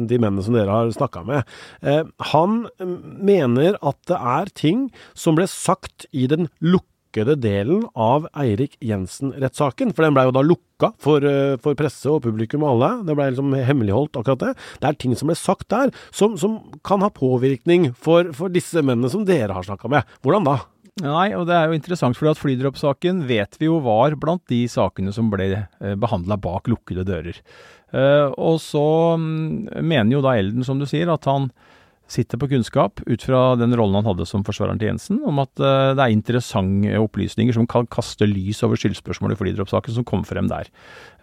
de 0.04 0.20
mennene 0.20 0.44
som 0.44 0.58
dere 0.58 0.76
har 0.76 0.92
snakka 0.92 1.24
med. 1.28 1.56
Eh, 1.88 2.04
han 2.34 2.66
mener 2.84 3.80
at 3.80 4.00
det 4.12 4.20
er 4.20 4.52
ting 4.60 4.90
som 5.16 5.40
ble 5.40 5.48
sagt 5.48 6.10
i 6.12 6.28
den 6.28 6.52
lukkede 6.60 6.91
lukkede 7.12 7.36
delen 7.42 7.88
av 7.96 8.28
Eirik 8.34 8.78
Jensen-rettssaken. 8.80 9.94
For 9.94 10.04
den 10.04 10.14
blei 10.14 10.26
jo 10.26 10.32
da 10.32 10.42
lukka 10.42 10.94
for, 10.98 11.24
eh, 11.24 11.58
for, 11.58 11.76
presse 11.76 12.10
og 12.10 12.24
publikum 12.24 12.64
og 12.64 12.82
alle. 12.82 13.06
Det 13.06 13.16
blei 13.16 13.32
liksom 13.32 13.54
hemmeligholdt, 13.54 14.16
akkurat 14.16 14.40
det. 14.40 14.56
Det 14.80 14.88
er 14.88 14.94
ting 14.94 15.16
som 15.16 15.28
ble 15.28 15.36
sagt 15.36 15.70
der, 15.70 15.92
som, 16.12 16.38
som 16.38 16.72
kan 16.84 17.02
ha 17.02 17.10
påvirkning 17.10 17.94
for, 17.94 18.32
for 18.34 18.50
disse 18.50 18.82
mennene 18.82 19.10
som 19.10 19.26
dere 19.26 19.52
har 19.52 19.64
snakka 19.64 19.90
med. 19.90 20.04
Hvordan 20.24 20.46
da? 20.46 20.60
Nei, 21.02 21.34
og 21.34 21.48
det 21.48 21.56
er 21.56 21.68
jo 21.68 21.78
interessant, 21.78 22.18
fordi 22.18 22.32
at 22.32 22.42
flydroppsaken 22.42 23.26
vet 23.28 23.56
vi 23.60 23.66
jo 23.66 23.80
var 23.80 24.16
blant 24.16 24.44
de 24.48 24.68
sakene 24.68 25.12
som 25.14 25.30
ble 25.32 25.52
eh, 25.56 25.96
behandla 25.96 26.38
bak 26.38 26.68
lukkede 26.68 27.06
dører. 27.08 27.38
Uh, 27.92 28.32
og 28.40 28.62
så 28.64 29.16
um, 29.20 29.68
mener 29.84 30.14
jo 30.16 30.22
da 30.24 30.38
Elden, 30.40 30.64
som 30.64 30.80
du 30.80 30.86
sier, 30.88 31.10
at 31.12 31.26
han 31.28 31.50
sitter 32.12 32.40
på 32.40 32.50
kunnskap 32.52 33.02
ut 33.08 33.24
fra 33.24 33.54
den 33.60 33.76
rollen 33.78 34.02
han 34.02 34.10
hadde 34.10 34.28
som 34.30 34.44
forsvareren 34.48 34.82
til 34.82 34.92
Jensen, 34.92 35.22
om 35.28 35.40
at 35.44 35.54
uh, 35.62 35.94
det 35.96 36.04
er 36.04 36.16
interessante 36.16 37.00
opplysninger 37.00 37.56
som 37.56 37.70
kan 37.70 37.88
kaste 37.92 38.28
lys 38.30 38.62
over 38.68 38.80
skyldspørsmålet 38.80 39.38
i 39.38 39.42
flydroppsaken 39.42 39.98
som 39.98 40.08
kom 40.08 40.26
frem 40.28 40.52
der. 40.52 40.70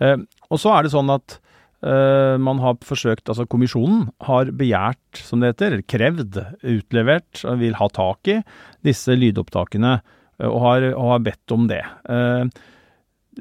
Uh, 0.00 0.16
og 0.48 0.62
så 0.62 0.74
er 0.76 0.86
det 0.86 0.96
sånn 0.96 1.14
at 1.14 1.40
Uh, 1.78 2.34
man 2.42 2.58
har 2.58 2.74
forsøkt, 2.82 3.28
altså 3.30 3.44
Kommisjonen 3.46 4.08
har 4.26 4.48
begjært, 4.58 5.20
som 5.22 5.38
det 5.38 5.52
heter, 5.52 5.76
krevd, 5.86 6.40
utlevert, 6.66 7.44
vil 7.60 7.76
ha 7.78 7.86
tak 7.94 8.30
i 8.32 8.34
disse 8.82 9.14
lydopptakene, 9.14 9.92
og, 10.42 10.56
har, 10.64 10.88
og, 10.88 11.04
har, 11.12 11.22
bedt 11.22 11.54
om 11.54 11.68
det. 11.70 11.84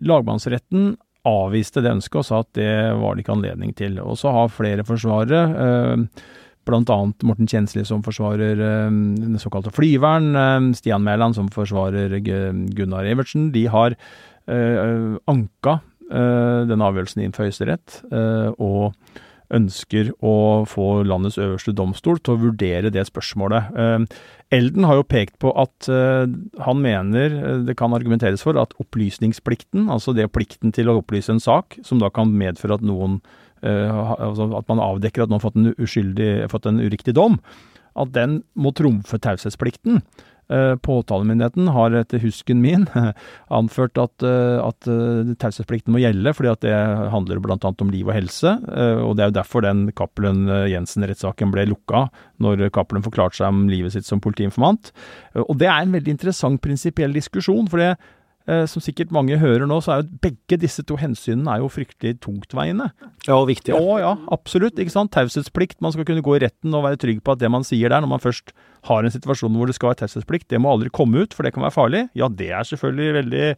Lagmannsretten 0.06 0.92
avviste 1.26 1.82
det 1.82 1.96
ønsket 1.96 2.22
og 2.22 2.28
sa 2.30 2.44
at 2.46 2.52
det 2.58 2.70
var 3.02 3.18
det 3.18 3.26
ikke 3.26 3.40
anledning 3.40 3.74
til. 3.78 3.98
Og 4.06 4.22
så 4.22 4.30
har 4.38 4.54
flere 4.54 4.86
forsvarere, 4.86 6.06
bl.a. 6.68 7.00
Morten 7.28 7.50
Kjensli 7.50 7.86
som 7.88 8.04
forsvarer 8.06 8.60
den 8.60 9.40
såkalte 9.42 9.74
flyvern, 9.74 10.32
Stian 10.78 11.06
Mæland 11.06 11.38
som 11.40 11.48
forsvarer 11.54 12.20
Gunnar 12.20 13.08
Evertsen, 13.08 13.50
de 13.56 13.66
har 13.72 13.96
anka 14.48 15.80
Eh, 16.08 16.60
denne 16.70 16.88
avgjørelsen 16.88 17.26
inn 17.26 17.34
for 17.36 17.44
Høyesterett, 17.44 18.02
eh, 18.16 18.52
og 18.64 18.96
ønsker 19.52 20.12
å 20.24 20.64
få 20.68 21.04
landets 21.08 21.38
øverste 21.40 21.74
domstol 21.76 22.20
til 22.20 22.36
å 22.36 22.42
vurdere 22.46 22.92
det 22.92 23.04
spørsmålet. 23.08 23.72
Eh, 23.76 24.06
Elden 24.56 24.88
har 24.88 24.96
jo 24.96 25.04
pekt 25.04 25.36
på 25.44 25.52
at 25.60 25.90
han 26.64 26.78
mener 26.80 27.66
det 27.68 27.76
kan 27.76 27.92
argumenteres 27.92 28.46
for 28.48 28.56
at 28.56 28.72
opplysningsplikten, 28.80 29.90
altså 29.92 30.16
det 30.16 30.32
plikten 30.32 30.72
til 30.72 30.88
å 30.88 31.02
opplyse 31.02 31.30
en 31.30 31.44
sak, 31.44 31.76
som 31.84 32.00
da 32.00 32.08
kan 32.08 32.32
medføre 32.32 32.80
at 32.80 32.82
noen 32.82 33.20
altså 33.68 34.48
at 34.58 34.72
man 34.72 34.84
avdekker 34.84 35.26
at 35.26 35.32
noen 35.32 35.42
har 35.42 35.48
fått 35.50 35.60
en, 35.60 35.74
uskyldig, 35.76 36.32
fått 36.54 36.70
en 36.70 36.80
uriktig 36.84 37.16
dom, 37.18 37.40
at 37.98 38.14
den 38.16 38.42
må 38.56 38.72
trumfe 38.78 39.20
taushetsplikten. 39.22 40.02
Eh, 40.48 40.76
påtalemyndigheten 40.80 41.68
har 41.76 41.92
etter 42.00 42.22
husken 42.24 42.62
min 42.64 42.86
anført 43.60 44.00
at, 44.00 44.24
eh, 44.24 44.56
at 44.64 44.88
eh, 44.88 45.34
taushetsplikten 45.44 45.92
må 45.92 46.00
gjelde, 46.00 46.32
fordi 46.38 46.52
at 46.54 46.62
det 46.64 46.76
handler 47.12 47.42
bl.a. 47.44 47.58
om 47.60 47.92
liv 47.92 48.08
og 48.08 48.16
helse. 48.16 48.54
Og 49.04 49.18
det 49.18 49.26
er 49.26 49.32
jo 49.32 49.38
derfor 49.42 49.66
den 49.66 49.88
Cappelen 49.98 50.48
Jensen-rettssaken 50.72 51.52
ble 51.52 51.68
lukka, 51.68 52.06
når 52.44 52.70
Cappelen 52.76 53.04
forklarte 53.04 53.42
seg 53.42 53.52
om 53.52 53.66
livet 53.72 53.96
sitt 53.96 54.08
som 54.08 54.24
politiinformant. 54.24 54.94
Og 55.48 55.58
det 55.60 55.68
er 55.68 55.84
en 55.84 55.98
veldig 55.98 56.16
interessant 56.16 56.64
prinsipiell 56.64 57.16
diskusjon. 57.18 57.68
for 57.68 57.84
det 57.84 57.96
Eh, 57.98 58.17
som 58.48 58.80
sikkert 58.80 59.12
mange 59.12 59.36
hører 59.42 59.68
nå, 59.68 59.80
så 59.84 59.92
er 59.92 60.04
jo 60.04 60.20
begge 60.24 60.56
disse 60.62 60.84
to 60.88 60.96
hensynene 61.00 61.52
er 61.52 61.64
jo 61.64 61.68
fryktelig 61.72 62.14
tungtveiende. 62.24 62.86
Ja, 63.28 63.36
og 63.36 63.50
viktige. 63.50 63.76
Ja, 63.76 63.98
ja, 64.00 64.12
absolutt. 64.32 64.80
ikke 64.80 64.94
sant? 64.94 65.12
Taushetsplikt. 65.12 65.82
Man 65.84 65.92
skal 65.92 66.08
kunne 66.08 66.24
gå 66.24 66.38
i 66.38 66.44
retten 66.46 66.76
og 66.78 66.86
være 66.86 67.00
trygg 67.02 67.20
på 67.26 67.36
at 67.36 67.42
det 67.42 67.52
man 67.52 67.68
sier 67.68 67.92
der, 67.92 68.00
når 68.04 68.14
man 68.14 68.24
først 68.24 68.54
har 68.88 69.04
en 69.04 69.12
situasjon 69.12 69.58
hvor 69.58 69.68
det 69.68 69.76
skal 69.76 69.92
være 69.92 70.02
taushetsplikt, 70.06 70.48
det 70.54 70.62
må 70.64 70.72
aldri 70.72 70.94
komme 70.96 71.26
ut, 71.26 71.36
for 71.36 71.44
det 71.44 71.52
kan 71.56 71.66
være 71.66 71.76
farlig. 71.76 72.06
Ja, 72.18 72.32
det 72.32 72.50
er 72.56 72.70
selvfølgelig 72.70 73.18
veldig 73.18 73.50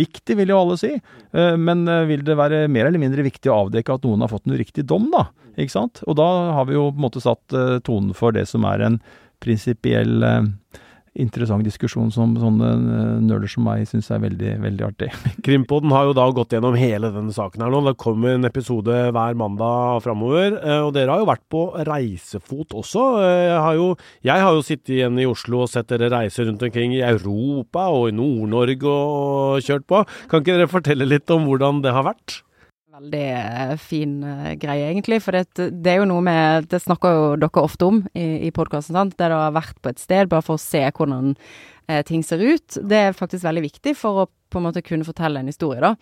viktig, 0.00 0.38
vil 0.38 0.54
jo 0.54 0.60
alle 0.62 0.78
si. 0.80 0.94
Eh, 0.96 1.56
men 1.60 1.84
eh, 1.90 2.06
vil 2.08 2.24
det 2.24 2.38
være 2.40 2.64
mer 2.72 2.88
eller 2.88 3.02
mindre 3.02 3.26
viktig 3.26 3.52
å 3.52 3.66
avdekke 3.66 3.98
at 3.98 4.08
noen 4.08 4.24
har 4.24 4.32
fått 4.32 4.48
en 4.48 4.56
uriktig 4.56 4.86
dom, 4.88 5.10
da? 5.12 5.26
Ikke 5.60 5.74
sant? 5.74 6.00
Og 6.08 6.16
da 6.16 6.30
har 6.56 6.70
vi 6.70 6.78
jo 6.78 6.88
på 6.88 6.96
en 6.96 7.04
måte 7.04 7.20
satt 7.20 7.52
tonen 7.84 8.16
for 8.16 8.32
det 8.32 8.46
som 8.48 8.64
er 8.64 8.86
en 8.86 8.96
prinsipiell 9.44 10.24
interessant 11.20 11.64
diskusjon 11.66 12.08
som 12.12 12.32
sånne 12.40 12.68
eh, 12.72 13.16
nerder 13.20 13.50
som 13.50 13.66
meg 13.66 13.84
syns 13.88 14.08
er 14.12 14.22
veldig, 14.22 14.52
veldig 14.62 14.84
artig. 14.86 15.10
Krimpodden 15.44 15.92
har 15.92 16.08
jo 16.08 16.14
da 16.16 16.24
gått 16.32 16.54
gjennom 16.56 16.76
hele 16.78 17.10
denne 17.12 17.34
saken 17.36 17.64
her 17.64 17.72
nå. 17.72 17.82
Det 17.88 17.98
kommer 18.00 18.36
en 18.36 18.48
episode 18.48 18.96
hver 19.12 19.36
mandag 19.38 20.00
framover. 20.06 20.56
Eh, 20.56 20.80
og 20.86 20.94
dere 20.96 21.12
har 21.12 21.24
jo 21.24 21.28
vært 21.28 21.44
på 21.52 21.64
reisefot 21.88 22.76
også. 22.82 23.04
Eh, 23.20 23.40
jeg 23.50 23.60
har 23.66 23.80
jo, 23.80 23.88
jeg 24.30 24.46
har 24.46 24.56
jo 24.56 24.64
sittet 24.66 24.94
igjen 24.96 25.20
i 25.20 25.28
Oslo 25.28 25.66
og 25.66 25.72
sett 25.72 25.90
dere 25.92 26.12
reise 26.14 26.46
rundt 26.48 26.64
omkring 26.64 26.96
i 26.96 27.04
Europa 27.04 27.90
og 27.92 28.08
i 28.08 28.16
Nord-Norge 28.16 28.96
og 28.96 29.68
kjørt 29.68 29.88
på. 29.90 30.06
Kan 30.32 30.40
ikke 30.40 30.56
dere 30.56 30.72
fortelle 30.72 31.08
litt 31.08 31.28
om 31.34 31.44
hvordan 31.48 31.84
det 31.84 31.92
har 31.92 32.08
vært? 32.08 32.40
Veldig 33.02 33.72
eh, 33.72 33.76
fin 33.78 34.22
uh, 34.24 34.52
greie, 34.54 34.90
egentlig. 34.90 35.20
For 35.22 35.32
det, 35.32 35.46
det, 35.56 35.92
er 35.92 36.02
jo 36.02 36.10
noe 36.10 36.22
med 36.24 36.68
Det 36.70 36.82
snakker 36.82 37.12
jo 37.16 37.24
dere 37.40 37.64
ofte 37.64 37.88
om 37.88 38.02
i, 38.14 38.48
i 38.48 38.52
podkasten, 38.54 38.96
sant. 38.96 39.16
Der 39.18 39.32
dere 39.32 39.48
har 39.48 39.56
vært 39.56 39.80
på 39.82 39.92
et 39.92 40.02
sted 40.02 40.30
bare 40.30 40.44
for 40.44 40.58
å 40.58 40.62
se 40.62 40.84
hvordan 40.90 41.34
eh, 41.88 42.02
ting 42.06 42.22
ser 42.22 42.42
ut. 42.42 42.78
Det 42.78 43.08
er 43.08 43.18
faktisk 43.18 43.44
veldig 43.44 43.66
viktig 43.66 43.96
for 43.98 44.24
å 44.24 44.30
på 44.52 44.60
en 44.60 44.68
måte 44.68 44.84
kunne 44.84 45.06
fortelle 45.06 45.40
en 45.40 45.48
historie, 45.48 45.80
da. 45.80 45.94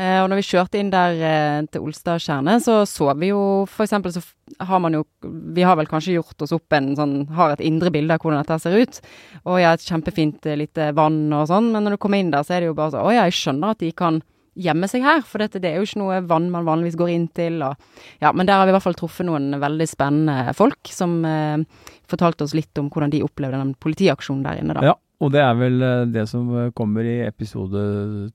Eh, 0.00 0.18
og 0.22 0.30
når 0.30 0.40
vi 0.40 0.46
kjørte 0.48 0.78
inn 0.80 0.90
der 0.90 1.66
til 1.68 1.84
Olstad 1.84 2.22
kjerne, 2.24 2.56
så 2.64 2.78
så 2.88 3.10
vi 3.20 3.28
jo 3.28 3.66
for 3.68 3.84
eksempel 3.84 4.14
så 4.14 4.22
har 4.64 4.80
man 4.80 4.96
jo 4.96 5.04
Vi 5.22 5.62
har 5.64 5.76
vel 5.76 5.88
kanskje 5.88 6.16
gjort 6.16 6.42
oss 6.44 6.52
opp 6.52 6.74
en 6.76 6.90
sånn 6.96 7.12
Har 7.32 7.54
et 7.54 7.62
indre 7.64 7.88
bilde 7.92 8.12
av 8.12 8.20
hvordan 8.20 8.40
dette 8.40 8.58
ser 8.60 8.74
ut. 8.76 9.00
Og 9.44 9.60
ja, 9.60 9.72
et 9.72 9.84
kjempefint 9.84 10.48
lite 10.58 10.90
vann 10.96 11.26
og 11.32 11.46
sånn, 11.48 11.70
men 11.72 11.84
når 11.84 11.96
du 11.96 12.02
kommer 12.02 12.20
inn 12.20 12.32
der, 12.32 12.44
så 12.44 12.56
er 12.56 12.64
det 12.64 12.72
jo 12.72 12.76
bare 12.78 12.96
sånn 12.96 13.04
Å 13.04 13.14
ja, 13.14 13.26
jeg 13.28 13.40
skjønner 13.40 13.76
at 13.76 13.84
de 13.84 13.92
kan 13.96 14.22
gjemme 14.58 14.88
seg 14.90 15.04
her, 15.06 15.22
for 15.26 15.42
dette, 15.42 15.60
det 15.62 15.70
er 15.70 15.78
jo 15.80 15.86
ikke 15.86 16.00
noe 16.02 16.18
vann 16.28 16.50
man 16.52 16.66
vanligvis 16.66 16.98
går 17.00 17.12
inn 17.14 17.28
til. 17.36 17.62
Og, 17.64 18.02
ja, 18.22 18.32
men 18.36 18.48
der 18.48 18.60
har 18.60 18.68
vi 18.68 18.74
i 18.74 18.76
hvert 18.76 18.84
fall 18.84 18.98
truffet 18.98 19.28
noen 19.28 19.56
veldig 19.62 19.88
spennende 19.88 20.54
folk 20.58 20.90
som 20.92 21.20
eh, 21.28 21.62
fortalte 22.10 22.46
oss 22.46 22.56
litt 22.56 22.76
om 22.80 22.90
hvordan 22.92 23.14
de 23.14 23.22
opplevde 23.24 23.60
den 23.60 23.72
politiaksjonen 23.80 24.44
der 24.46 24.60
inne. 24.60 24.76
da. 24.76 24.92
Ja. 24.92 24.98
Og 25.22 25.30
det 25.30 25.38
er 25.38 25.54
vel 25.54 25.84
eh, 25.86 26.04
det 26.10 26.26
som 26.30 26.48
eh, 26.58 26.72
kommer 26.76 27.06
i 27.06 27.20
episode 27.24 27.82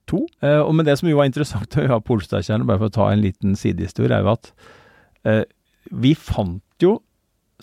to. 0.08 0.24
Eh, 0.40 0.62
og 0.62 0.74
men 0.78 0.88
det 0.88 0.98
som 1.00 1.10
jo 1.12 1.20
var 1.20 1.28
interessant 1.30 1.76
å 1.78 1.88
ha 1.92 2.00
på 2.00 2.16
Olstadtjernet, 2.16 2.68
bare 2.68 2.82
for 2.82 2.92
å 2.92 2.98
ta 2.98 3.10
en 3.12 3.24
liten 3.24 3.58
sidehistorie, 3.60 4.16
er 4.16 4.24
jo 4.24 4.34
at 4.34 4.52
eh, 5.28 5.44
vi 5.92 6.14
fant 6.16 6.64
jo 6.84 6.98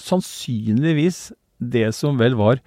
sannsynligvis 0.01 1.31
det 1.59 1.88
som 1.97 2.19
vel 2.21 2.37
var 2.37 2.61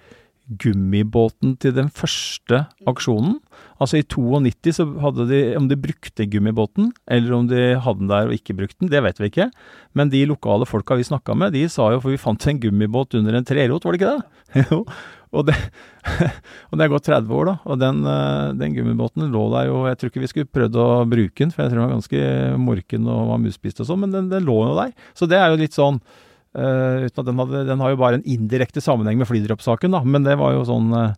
gummibåten 0.48 1.56
til 1.60 1.74
den 1.76 1.90
første 1.92 2.62
aksjonen. 2.88 3.36
Altså 3.82 4.00
i 4.00 4.06
92 4.06 4.78
så 4.78 4.86
hadde 5.02 5.26
de 5.28 5.40
Om 5.58 5.68
de 5.68 5.76
brukte 5.76 6.26
gummibåten, 6.30 6.92
eller 7.06 7.34
om 7.36 7.48
de 7.50 7.76
hadde 7.76 8.00
den 8.00 8.10
der 8.10 8.30
og 8.30 8.34
ikke 8.36 8.56
brukte 8.56 8.80
den, 8.80 8.90
det 8.92 9.02
vet 9.04 9.20
vi 9.20 9.30
ikke. 9.30 9.50
Men 9.94 10.10
de 10.10 10.24
lokale 10.26 10.66
folka 10.66 10.96
vi 10.96 11.06
snakka 11.06 11.36
med, 11.36 11.52
de 11.52 11.66
sa 11.68 11.92
jo 11.92 12.00
For 12.00 12.14
vi 12.14 12.20
fant 12.20 12.48
en 12.48 12.60
gummibåt 12.60 13.14
under 13.18 13.36
en 13.36 13.46
trerot, 13.46 13.84
var 13.84 13.94
det 13.94 14.02
ikke 14.02 14.16
det? 14.16 14.66
Jo. 14.72 14.84
Og 15.36 15.44
det, 15.44 15.52
og 16.70 16.78
det 16.78 16.84
er 16.86 16.88
gått 16.88 17.08
30 17.10 17.34
år, 17.36 17.50
da. 17.50 17.54
Og 17.68 17.80
den, 17.82 17.98
eh, 18.08 18.54
den, 18.56 18.72
gummibåten 18.72 19.26
lå 19.28 19.42
der 19.52 19.66
jo 19.68 19.82
Jeg 19.84 19.98
tror 19.98 20.12
ikke 20.12 20.22
vi 20.22 20.30
skulle 20.30 20.48
prøvd 20.48 20.78
å 20.80 20.86
bruke 21.04 21.42
den, 21.42 21.52
for 21.52 21.64
jeg 21.64 21.74
tror 21.74 21.82
den 21.82 21.84
var 21.84 21.98
ganske 21.98 22.22
morken 22.62 23.10
og 23.12 23.34
var 23.34 23.42
musspist 23.42 23.82
og 23.84 23.90
sånn, 23.90 24.06
men 24.06 24.14
den, 24.14 24.32
den 24.32 24.48
lå 24.48 24.56
jo 24.70 24.78
der. 24.78 24.94
Så 25.12 25.28
det 25.28 25.36
er 25.36 25.52
jo 25.52 25.60
litt 25.60 25.76
sånn 25.76 26.00
Uh, 26.56 27.04
uten 27.04 27.20
at 27.20 27.26
den, 27.28 27.40
hadde, 27.42 27.64
den 27.68 27.82
har 27.84 27.92
jo 27.92 28.00
bare 28.00 28.18
en 28.18 28.24
indirekte 28.24 28.80
sammenheng 28.80 29.20
med 29.20 29.28
flydroppsaken, 29.28 29.92
da. 29.92 30.00
Men 30.04 30.24
det 30.24 30.38
var 30.40 30.54
jo 30.56 30.64
sånn 30.66 30.88
uh, 30.96 31.12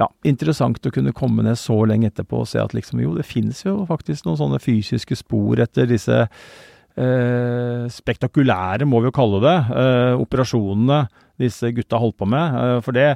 ja, 0.00 0.08
interessant 0.28 0.80
å 0.80 0.92
kunne 0.92 1.14
komme 1.16 1.44
ned 1.44 1.58
så 1.60 1.82
lenge 1.88 2.08
etterpå 2.08 2.40
og 2.42 2.48
se 2.48 2.62
at 2.62 2.72
liksom 2.76 3.02
jo, 3.04 3.12
det 3.18 3.28
finnes 3.28 3.60
jo 3.66 3.82
faktisk 3.88 4.26
noen 4.26 4.40
sånne 4.40 4.60
fysiske 4.62 5.18
spor 5.20 5.60
etter 5.60 5.88
disse 5.92 6.22
uh, 6.26 7.84
spektakulære, 7.92 8.88
må 8.88 9.02
vi 9.04 9.10
jo 9.10 9.16
kalle 9.16 9.42
det, 9.44 9.56
operasjonene 10.24 11.04
disse 11.40 11.68
gutta 11.76 12.00
holdt 12.00 12.16
på 12.22 12.28
med. 12.32 12.80
for 12.84 12.96
det 12.96 13.10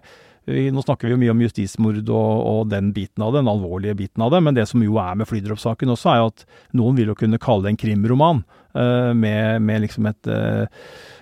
nå 0.50 0.82
snakker 0.82 1.06
vi 1.06 1.12
jo 1.14 1.18
mye 1.20 1.32
om 1.34 1.42
justismord 1.44 2.08
og, 2.10 2.30
og, 2.50 2.60
den 2.72 2.88
biten 2.96 3.22
av 3.22 3.32
det, 3.32 3.42
den 3.42 3.50
alvorlige 3.52 3.94
biten 3.94 4.24
av 4.24 4.32
det, 4.32 4.40
men 4.42 4.56
det 4.56 4.64
som 4.66 4.82
jo 4.82 4.96
er 4.98 5.18
med 5.20 5.28
flydroppsaken 5.30 5.92
også, 5.94 6.10
er 6.10 6.18
jo 6.18 6.30
at 6.32 6.44
noen 6.80 6.96
vil 6.98 7.12
jo 7.12 7.16
kunne 7.20 7.38
kalle 7.38 7.68
det 7.68 7.74
en 7.74 7.80
krimroman. 7.80 8.42
Med, 8.70 9.62
med, 9.66 9.80
liksom 9.82 10.06
et 10.06 10.28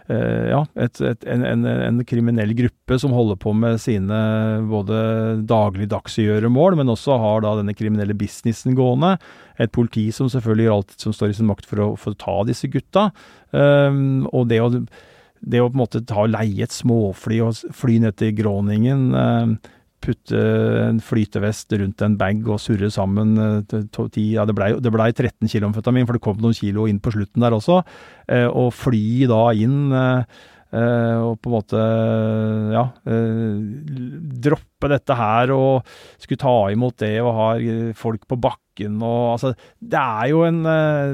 Ja, 0.08 0.62
et, 0.80 1.00
et, 1.04 1.24
en, 1.28 1.42
en, 1.44 1.66
en, 1.68 1.98
kriminell 2.08 2.54
gruppe 2.56 2.96
som 2.96 3.12
holder 3.12 3.36
på 3.42 3.52
med 3.52 3.76
sine 3.82 4.16
både 4.70 5.00
dagligdagsgjøremål, 5.50 6.78
men 6.80 6.94
også 6.94 7.18
har 7.20 7.44
da 7.44 7.52
denne 7.58 7.74
kriminelle 7.76 8.16
businessen 8.16 8.72
gående. 8.78 9.18
Et 9.60 9.72
politi 9.74 10.06
som 10.16 10.30
selvfølgelig 10.32 10.64
gjør 10.64 10.78
alt 10.78 10.96
som 11.04 11.12
står 11.12 11.34
i 11.34 11.36
sin 11.36 11.50
makt 11.50 11.68
for 11.68 11.84
å, 11.84 11.90
få 12.00 12.14
ta 12.16 12.38
disse 12.48 12.72
gutta. 12.72 13.10
og 13.52 14.48
det 14.48 14.62
å 14.64 14.72
det 15.40 15.60
å 15.62 15.68
på 15.68 15.76
en 15.76 15.82
måte 15.82 16.02
ta 16.06 16.26
leie 16.28 16.66
et 16.66 16.74
småfly 16.74 17.40
og 17.44 17.74
fly 17.76 17.98
ned 18.02 18.16
til 18.18 18.34
Groningen, 18.38 19.08
eh, 19.14 19.72
putte 20.02 20.42
en 20.84 21.00
flytevest 21.02 21.72
rundt 21.80 22.04
en 22.04 22.18
bag 22.20 22.44
og 22.48 22.60
surre 22.62 22.90
sammen 22.92 23.34
eh, 23.38 24.20
Ja, 24.32 24.44
det 24.48 24.56
blei 24.56 24.72
ble 24.78 25.08
13 25.12 25.50
kilo 25.50 25.70
amfetamin, 25.70 26.06
for 26.08 26.18
det 26.18 26.24
kom 26.24 26.38
noen 26.42 26.56
kilo 26.56 26.86
inn 26.88 27.00
på 27.02 27.12
slutten 27.14 27.44
der 27.44 27.56
også. 27.56 27.82
Eh, 28.28 28.46
og 28.46 28.72
fly 28.76 29.26
da 29.30 29.42
inn 29.56 29.90
Uh, 30.68 31.30
og 31.30 31.38
på 31.40 31.48
en 31.48 31.54
måte 31.54 31.82
ja 32.74 32.82
droppe 34.44 34.90
dette 34.92 35.14
her 35.16 35.48
og 35.54 35.86
skulle 36.20 36.42
ta 36.42 36.52
imot 36.74 36.98
det 37.00 37.14
og 37.22 37.30
ha 37.38 37.46
folk 37.96 38.26
på 38.28 38.36
bakken 38.36 38.98
og 39.00 39.22
altså 39.30 39.54
Det 39.80 39.96
er 39.96 40.26
jo 40.28 40.42
en, 40.44 40.60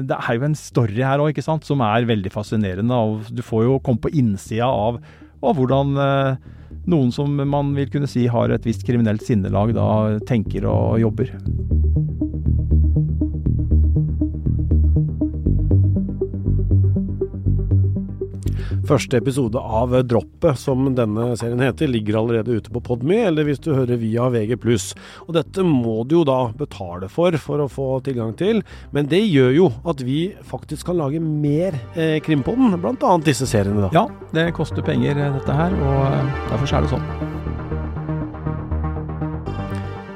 det 0.03 0.17
er 0.17 0.35
jo 0.35 0.43
en 0.49 0.57
story 0.59 0.99
her 0.99 1.23
òg, 1.23 1.31
ikke 1.31 1.45
sant, 1.45 1.63
som 1.63 1.79
er 1.87 2.03
veldig 2.05 2.33
fascinerende. 2.35 2.99
og 2.99 3.31
Du 3.31 3.39
får 3.47 3.63
jo 3.63 3.79
komme 3.79 4.03
på 4.03 4.11
innsida 4.11 4.67
av, 4.67 4.99
av 5.39 5.55
hvordan 5.55 5.95
noen 6.91 7.11
som 7.13 7.31
man 7.49 7.73
vil 7.77 7.89
kunne 7.91 8.09
si 8.09 8.27
har 8.31 8.53
et 8.53 8.65
visst 8.67 8.85
kriminelt 8.87 9.23
sinnelag, 9.25 9.73
da 9.77 10.19
tenker 10.27 10.67
og 10.69 10.99
jobber. 11.01 11.31
Første 18.85 19.17
episode 19.17 19.57
av 19.57 19.95
Droppet, 20.05 20.59
som 20.61 20.85
denne 20.93 21.31
serien 21.39 21.61
heter, 21.63 21.89
ligger 21.89 22.19
allerede 22.19 22.59
ute 22.59 22.69
på 22.69 22.81
Podme, 22.85 23.17
eller 23.25 23.47
hvis 23.47 23.61
du 23.63 23.71
hører 23.73 23.97
via 23.97 24.27
VG+. 24.29 24.59
Og 25.25 25.31
dette 25.33 25.65
må 25.65 26.03
du 26.05 26.19
jo 26.19 26.25
da 26.27 26.51
betale 26.53 27.09
for, 27.09 27.33
for 27.41 27.63
å 27.63 27.69
få 27.71 27.87
tilgang 28.05 28.35
til. 28.37 28.61
Men 28.93 29.09
det 29.09 29.23
gjør 29.23 29.51
jo 29.55 29.71
at 29.89 30.05
vi 30.05 30.19
faktisk 30.45 30.91
kan 30.91 30.99
lage 31.01 31.17
mer 31.23 31.73
eh, 31.97 32.19
Krimpodden, 32.21 32.77
bl.a. 32.77 33.15
disse 33.25 33.49
seriene. 33.49 33.87
da. 33.87 33.89
Ja, 33.95 34.05
det 34.37 34.51
koster 34.57 34.85
penger 34.85 35.17
dette 35.17 35.57
her, 35.57 35.73
og 35.81 36.05
eh, 36.05 36.31
derfor 36.53 36.77
er 36.77 36.85
det 36.85 36.93
sånn. 36.93 37.09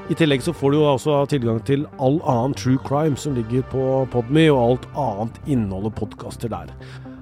I 0.10 0.18
tillegg 0.18 0.42
så 0.46 0.54
får 0.54 0.74
du 0.74 0.78
jo 0.80 0.88
også 0.94 1.24
tilgang 1.30 1.60
til 1.66 1.90
all 2.02 2.22
annen 2.30 2.54
true 2.58 2.82
crime 2.86 3.18
som 3.18 3.34
ligger 3.38 3.66
på 3.74 3.92
Podme, 4.14 4.50
og 4.54 4.62
alt 4.64 4.92
annet 5.10 5.46
innholdet 5.58 5.98
podkaster 5.98 6.54
der. 6.54 6.70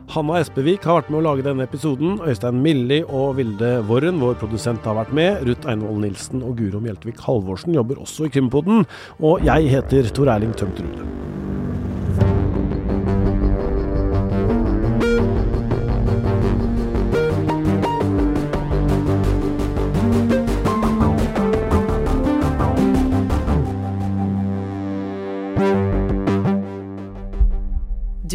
Hanna 0.08 0.38
Espevik 0.40 0.86
har 0.88 1.02
vært 1.02 1.10
med 1.12 1.20
å 1.20 1.26
lage 1.26 1.44
denne 1.44 1.66
episoden. 1.68 2.16
Øystein 2.24 2.62
Milli 2.64 3.02
og 3.04 3.36
Vilde 3.42 3.74
Worren, 3.90 4.22
vår 4.24 4.38
produsent, 4.40 4.86
har 4.88 4.96
vært 5.02 5.12
med. 5.16 5.42
Ruth 5.50 5.68
Einvoll 5.68 6.00
Nilsen 6.06 6.46
og 6.48 6.56
Guro 6.62 6.80
Mjeltvik 6.84 7.20
Halvorsen 7.26 7.76
jobber 7.76 8.00
også 8.06 8.30
i 8.30 8.32
Krimpodden. 8.32 8.88
Og 9.20 9.44
jeg 9.44 9.68
heter 9.76 10.08
Tor 10.16 10.32
Erling 10.32 10.56
Tømt 10.56 10.80